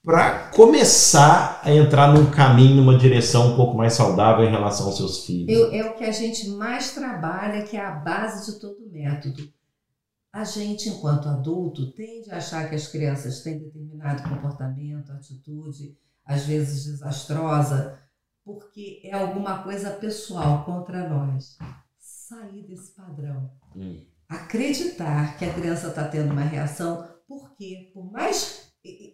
para 0.06 0.52
começar 0.52 1.60
a 1.64 1.74
entrar 1.74 2.14
num 2.14 2.30
caminho, 2.30 2.76
numa 2.76 2.96
direção 2.96 3.54
um 3.54 3.56
pouco 3.56 3.76
mais 3.76 3.94
saudável 3.94 4.46
em 4.46 4.52
relação 4.52 4.86
aos 4.86 4.98
seus 4.98 5.26
filhos? 5.26 5.52
Eu, 5.52 5.74
é 5.74 5.90
o 5.90 5.96
que 5.96 6.04
a 6.04 6.12
gente 6.12 6.50
mais 6.50 6.94
trabalha, 6.94 7.64
que 7.64 7.76
é 7.76 7.84
a 7.84 7.92
base 7.92 8.52
de 8.52 8.60
todo 8.60 8.78
o 8.86 8.92
método. 8.92 9.52
A 10.32 10.44
gente, 10.44 10.90
enquanto 10.90 11.28
adulto, 11.28 11.92
tende 11.94 12.30
a 12.30 12.38
achar 12.38 12.70
que 12.70 12.76
as 12.76 12.88
crianças 12.88 13.42
têm 13.42 13.58
determinado 13.58 14.30
comportamento, 14.30 15.12
atitude, 15.12 15.98
às 16.24 16.46
vezes 16.46 16.86
desastrosa, 16.86 17.98
porque 18.44 19.02
é 19.04 19.14
alguma 19.14 19.64
coisa 19.64 19.90
pessoal 19.90 20.64
contra 20.66 21.10
nós. 21.10 21.58
Sair 21.98 22.62
desse 22.68 22.92
padrão. 22.92 23.50
Hum. 23.76 24.04
Acreditar 24.30 25.38
que 25.38 25.46
a 25.46 25.54
criança 25.54 25.88
está 25.88 26.04
tendo 26.04 26.32
uma 26.32 26.42
reação, 26.42 27.08
porque, 27.28 27.92
por 27.94 28.12
mais 28.12 28.65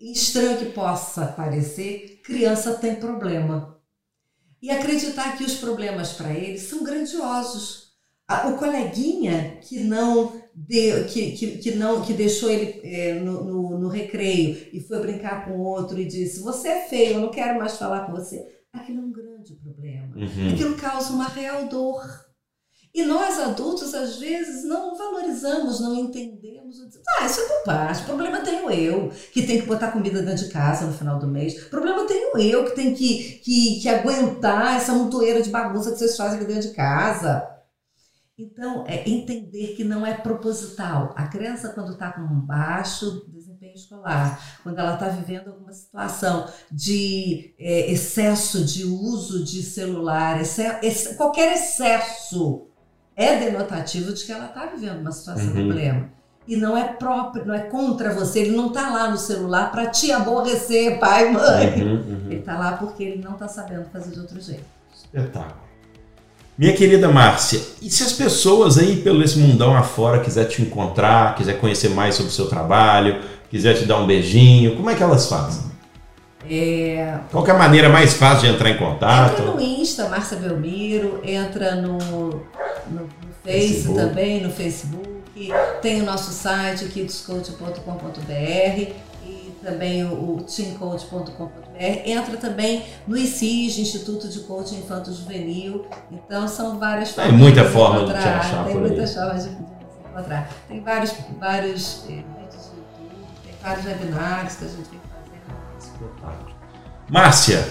estranho 0.01 0.57
que 0.57 0.65
possa 0.65 1.27
parecer, 1.27 2.21
criança 2.23 2.75
tem 2.75 2.95
problema. 2.95 3.77
E 4.61 4.69
acreditar 4.69 5.37
que 5.37 5.43
os 5.43 5.55
problemas 5.55 6.13
para 6.13 6.33
eles 6.33 6.61
são 6.61 6.83
grandiosos. 6.83 7.91
O 8.47 8.57
coleguinha 8.57 9.57
que 9.61 9.79
não 9.79 10.41
deu, 10.53 11.05
que, 11.05 11.31
que, 11.31 11.57
que 11.57 11.71
não 11.71 12.01
que 12.01 12.13
deixou 12.13 12.49
ele 12.49 12.79
é, 12.83 13.15
no, 13.15 13.43
no, 13.43 13.79
no, 13.79 13.87
recreio 13.89 14.69
e 14.71 14.79
foi 14.79 14.99
brincar 14.99 15.45
com 15.45 15.59
outro 15.59 15.99
e 15.99 16.05
disse: 16.05 16.41
Você 16.41 16.67
é 16.69 16.87
feio, 16.87 17.15
eu 17.15 17.21
não 17.21 17.31
quero 17.31 17.59
mais 17.59 17.77
falar 17.77 18.05
com 18.05 18.13
você. 18.13 18.45
Aquilo 18.71 18.99
é 18.99 19.03
um 19.03 19.11
grande 19.11 19.53
problema. 19.55 20.15
Uhum. 20.15 20.53
Aquilo 20.53 20.75
causa 20.75 21.11
uma 21.11 21.27
real 21.27 21.67
dor. 21.67 22.01
E 22.93 23.03
nós 23.03 23.39
adultos, 23.39 23.93
às 23.93 24.17
vezes, 24.17 24.65
não 24.65 24.95
valorizamos, 24.95 25.79
não 25.79 25.95
entendemos. 25.95 26.77
Ah, 27.17 27.25
isso 27.25 27.39
é 27.39 27.59
bobagem. 27.59 28.05
Problema 28.05 28.41
tenho 28.41 28.69
eu, 28.69 29.11
que 29.31 29.43
tenho 29.43 29.61
que 29.61 29.67
botar 29.67 29.91
comida 29.91 30.21
dentro 30.21 30.45
de 30.45 30.51
casa 30.51 30.85
no 30.85 30.93
final 30.93 31.17
do 31.17 31.27
mês. 31.27 31.63
Problema 31.65 32.05
tenho 32.05 32.37
eu, 32.37 32.65
que 32.65 32.75
tenho 32.75 32.93
que, 32.93 33.39
que, 33.43 33.79
que 33.79 33.89
aguentar 33.89 34.75
essa 34.75 34.93
montoeira 34.93 35.41
de 35.41 35.49
bagunça 35.49 35.91
que 35.91 35.97
vocês 35.97 36.17
fazem 36.17 36.37
aqui 36.37 36.45
dentro 36.45 36.69
de 36.69 36.75
casa. 36.75 37.47
Então, 38.37 38.83
é 38.87 39.07
entender 39.07 39.75
que 39.75 39.83
não 39.83 40.05
é 40.05 40.15
proposital. 40.15 41.13
A 41.15 41.27
criança, 41.27 41.69
quando 41.69 41.93
está 41.93 42.11
com 42.11 42.21
um 42.21 42.41
baixo 42.41 43.25
desempenho 43.29 43.75
escolar, 43.75 44.59
quando 44.63 44.79
ela 44.79 44.95
está 44.95 45.07
vivendo 45.09 45.49
alguma 45.49 45.71
situação 45.71 46.49
de 46.71 47.53
é, 47.59 47.91
excesso 47.91 48.65
de 48.65 48.83
uso 48.83 49.43
de 49.45 49.61
celular, 49.61 50.41
qualquer 51.17 51.53
excesso 51.53 52.70
é 53.21 53.37
denotativo 53.37 54.13
de 54.13 54.23
que 54.23 54.31
ela 54.31 54.45
está 54.45 54.65
vivendo 54.65 54.99
uma 55.01 55.11
situação 55.11 55.45
uhum. 55.45 55.53
de 55.53 55.63
problema. 55.63 56.09
E 56.47 56.57
não 56.57 56.75
é 56.75 56.83
próprio, 56.85 57.45
não 57.45 57.53
é 57.53 57.59
contra 57.59 58.13
você, 58.13 58.39
ele 58.39 58.55
não 58.55 58.67
está 58.67 58.89
lá 58.89 59.09
no 59.11 59.17
celular 59.17 59.71
para 59.71 59.87
te 59.87 60.11
aborrecer, 60.11 60.99
pai, 60.99 61.31
mãe. 61.31 61.81
Uhum, 61.81 61.93
uhum. 61.93 62.21
Ele 62.25 62.39
está 62.39 62.57
lá 62.57 62.73
porque 62.73 63.03
ele 63.03 63.23
não 63.23 63.33
está 63.33 63.47
sabendo 63.47 63.85
fazer 63.93 64.11
de 64.11 64.19
outro 64.19 64.41
jeito. 64.41 64.65
Espetáculo. 64.93 65.61
Minha 66.57 66.75
querida 66.75 67.07
Márcia, 67.07 67.61
e 67.81 67.89
se 67.89 68.03
as 68.03 68.13
pessoas 68.13 68.77
aí 68.77 68.97
pelo 68.97 69.23
esse 69.23 69.39
mundão 69.39 69.75
afora 69.75 70.19
quiser 70.19 70.45
te 70.45 70.61
encontrar, 70.61 71.35
quiser 71.35 71.59
conhecer 71.59 71.89
mais 71.89 72.15
sobre 72.15 72.31
o 72.31 72.33
seu 72.35 72.47
trabalho, 72.47 73.21
quiser 73.49 73.75
te 73.75 73.85
dar 73.85 73.99
um 73.99 74.05
beijinho, 74.05 74.75
como 74.75 74.89
é 74.89 74.95
que 74.95 75.01
elas 75.01 75.27
fazem? 75.27 75.70
É... 76.53 77.17
Qual 77.31 77.47
é 77.47 77.51
a 77.51 77.57
maneira 77.57 77.87
mais 77.87 78.13
fácil 78.13 78.49
de 78.49 78.55
entrar 78.55 78.69
em 78.69 78.77
contato? 78.77 79.41
Entra 79.41 79.53
no 79.53 79.61
Insta, 79.61 80.09
Márcia 80.09 80.37
Belmiro, 80.37 81.21
entra 81.23 81.75
no, 81.75 81.97
no, 81.97 82.29
no 82.89 83.09
Face 83.43 83.73
Facebook. 83.73 83.99
também, 83.99 84.41
no 84.41 84.51
Facebook, 84.51 85.51
tem 85.81 86.01
o 86.01 86.05
nosso 86.05 86.31
site, 86.31 86.85
kidscoach.com.br 86.85 89.11
também 89.61 90.03
o, 90.03 90.41
teamcoach.com.br, 90.41 92.01
entra 92.05 92.37
também 92.37 92.83
no 93.07 93.15
ICIS, 93.15 93.77
Instituto 93.77 94.27
de 94.27 94.39
Coaching 94.41 94.79
Infanto 94.79 95.13
Juvenil. 95.13 95.85
Então 96.11 96.47
são 96.47 96.79
várias 96.79 97.11
formas. 97.11 97.31
Tem 97.31 97.39
muita 97.39 97.65
forma 97.65 98.05
de 98.05 98.11
te 98.11 98.27
achar. 98.27 98.65
Tem 98.65 98.75
muitas 98.75 99.13
formas 99.13 99.43
de, 99.43 99.49
de 99.49 99.61
encontrar. 100.09 100.49
Tem 100.67 100.81
vários, 100.81 101.13
vários 101.39 102.03
eh, 102.09 102.13
vídeos 102.13 102.65
YouTube, 102.65 103.27
tem 103.43 103.53
vários 103.61 103.85
webinários 103.85 104.55
que 104.55 104.65
a 104.65 104.67
gente 104.67 104.89
vem 104.89 105.10
fazendo. 106.21 106.55
Márcia, 107.09 107.67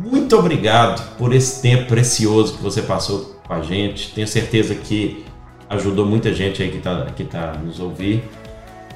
muito 0.00 0.36
obrigado 0.36 1.16
por 1.16 1.34
esse 1.34 1.60
tempo 1.62 1.88
precioso 1.88 2.54
que 2.54 2.62
você 2.62 2.82
passou 2.82 3.40
com 3.46 3.52
a 3.52 3.62
gente. 3.62 4.12
Tenho 4.14 4.28
certeza 4.28 4.74
que 4.74 5.24
ajudou 5.68 6.06
muita 6.06 6.32
gente 6.34 6.62
aí 6.62 6.70
que 6.70 6.78
está 6.78 7.06
que 7.06 7.24
tá 7.24 7.52
nos 7.54 7.80
ouvindo. 7.80 8.22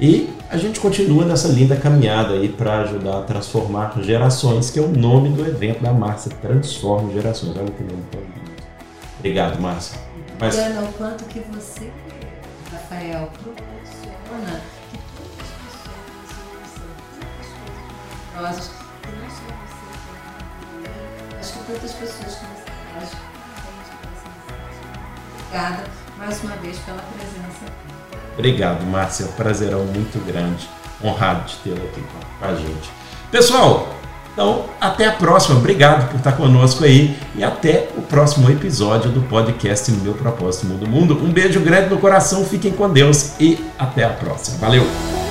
E 0.00 0.28
a 0.50 0.56
gente 0.56 0.80
continua 0.80 1.24
nessa 1.24 1.48
linda 1.48 1.76
caminhada 1.76 2.34
aí 2.34 2.48
para 2.48 2.80
ajudar 2.80 3.18
a 3.20 3.22
transformar 3.22 3.94
gerações, 4.02 4.70
que 4.70 4.78
é 4.78 4.82
o 4.82 4.88
nome 4.88 5.28
do 5.28 5.46
evento 5.46 5.80
da 5.82 5.92
Márcia, 5.92 6.32
Transforma 6.42 7.12
Gerações. 7.12 7.56
Olha 7.56 7.70
que 7.70 7.82
nome 7.82 8.02
Obrigado, 9.18 9.60
Márcia. 9.60 9.98
Mas... 10.40 10.56
o 10.56 10.92
quanto 10.98 11.24
que 11.24 11.40
você, 11.52 11.90
Rafael, 12.72 13.30
proporciona 13.40 14.60
coisas 18.34 18.70
que 19.02 19.08
não 19.10 19.30
só 19.30 19.46
você, 19.64 19.84
acho 21.38 21.52
que 21.52 21.72
tantas 21.72 21.92
pessoas 21.92 22.34
que 22.34 22.46
faz, 22.92 23.10
Obrigada 25.48 25.84
mais 26.18 26.42
uma 26.42 26.56
vez 26.56 26.78
pela 26.78 26.98
presença. 26.98 27.72
Obrigado, 28.36 28.84
Márcia. 28.86 29.24
É 29.24 29.28
prazerão 29.28 29.84
muito 29.84 30.18
grande. 30.26 30.68
Honrado 31.02 31.46
de 31.46 31.56
tê-la 31.56 31.76
aqui 31.76 32.02
com 32.40 32.46
a 32.46 32.54
gente. 32.54 32.90
Pessoal, 33.30 33.88
então 34.32 34.66
até 34.80 35.06
a 35.06 35.12
próxima. 35.12 35.58
Obrigado 35.58 36.08
por 36.10 36.16
estar 36.16 36.32
conosco 36.32 36.84
aí 36.84 37.16
e 37.34 37.44
até 37.44 37.88
o 37.96 38.02
próximo 38.02 38.50
episódio 38.50 39.10
do 39.10 39.22
podcast 39.22 39.90
Meu 39.92 40.14
Propósito 40.14 40.66
Mundo 40.66 40.88
Mundo. 40.88 41.18
Um 41.22 41.32
beijo 41.32 41.60
grande 41.60 41.90
no 41.90 41.98
coração, 41.98 42.44
fiquem 42.44 42.72
com 42.72 42.88
Deus 42.90 43.32
e 43.38 43.64
até 43.78 44.04
a 44.04 44.10
próxima. 44.10 44.58
Valeu! 44.58 45.23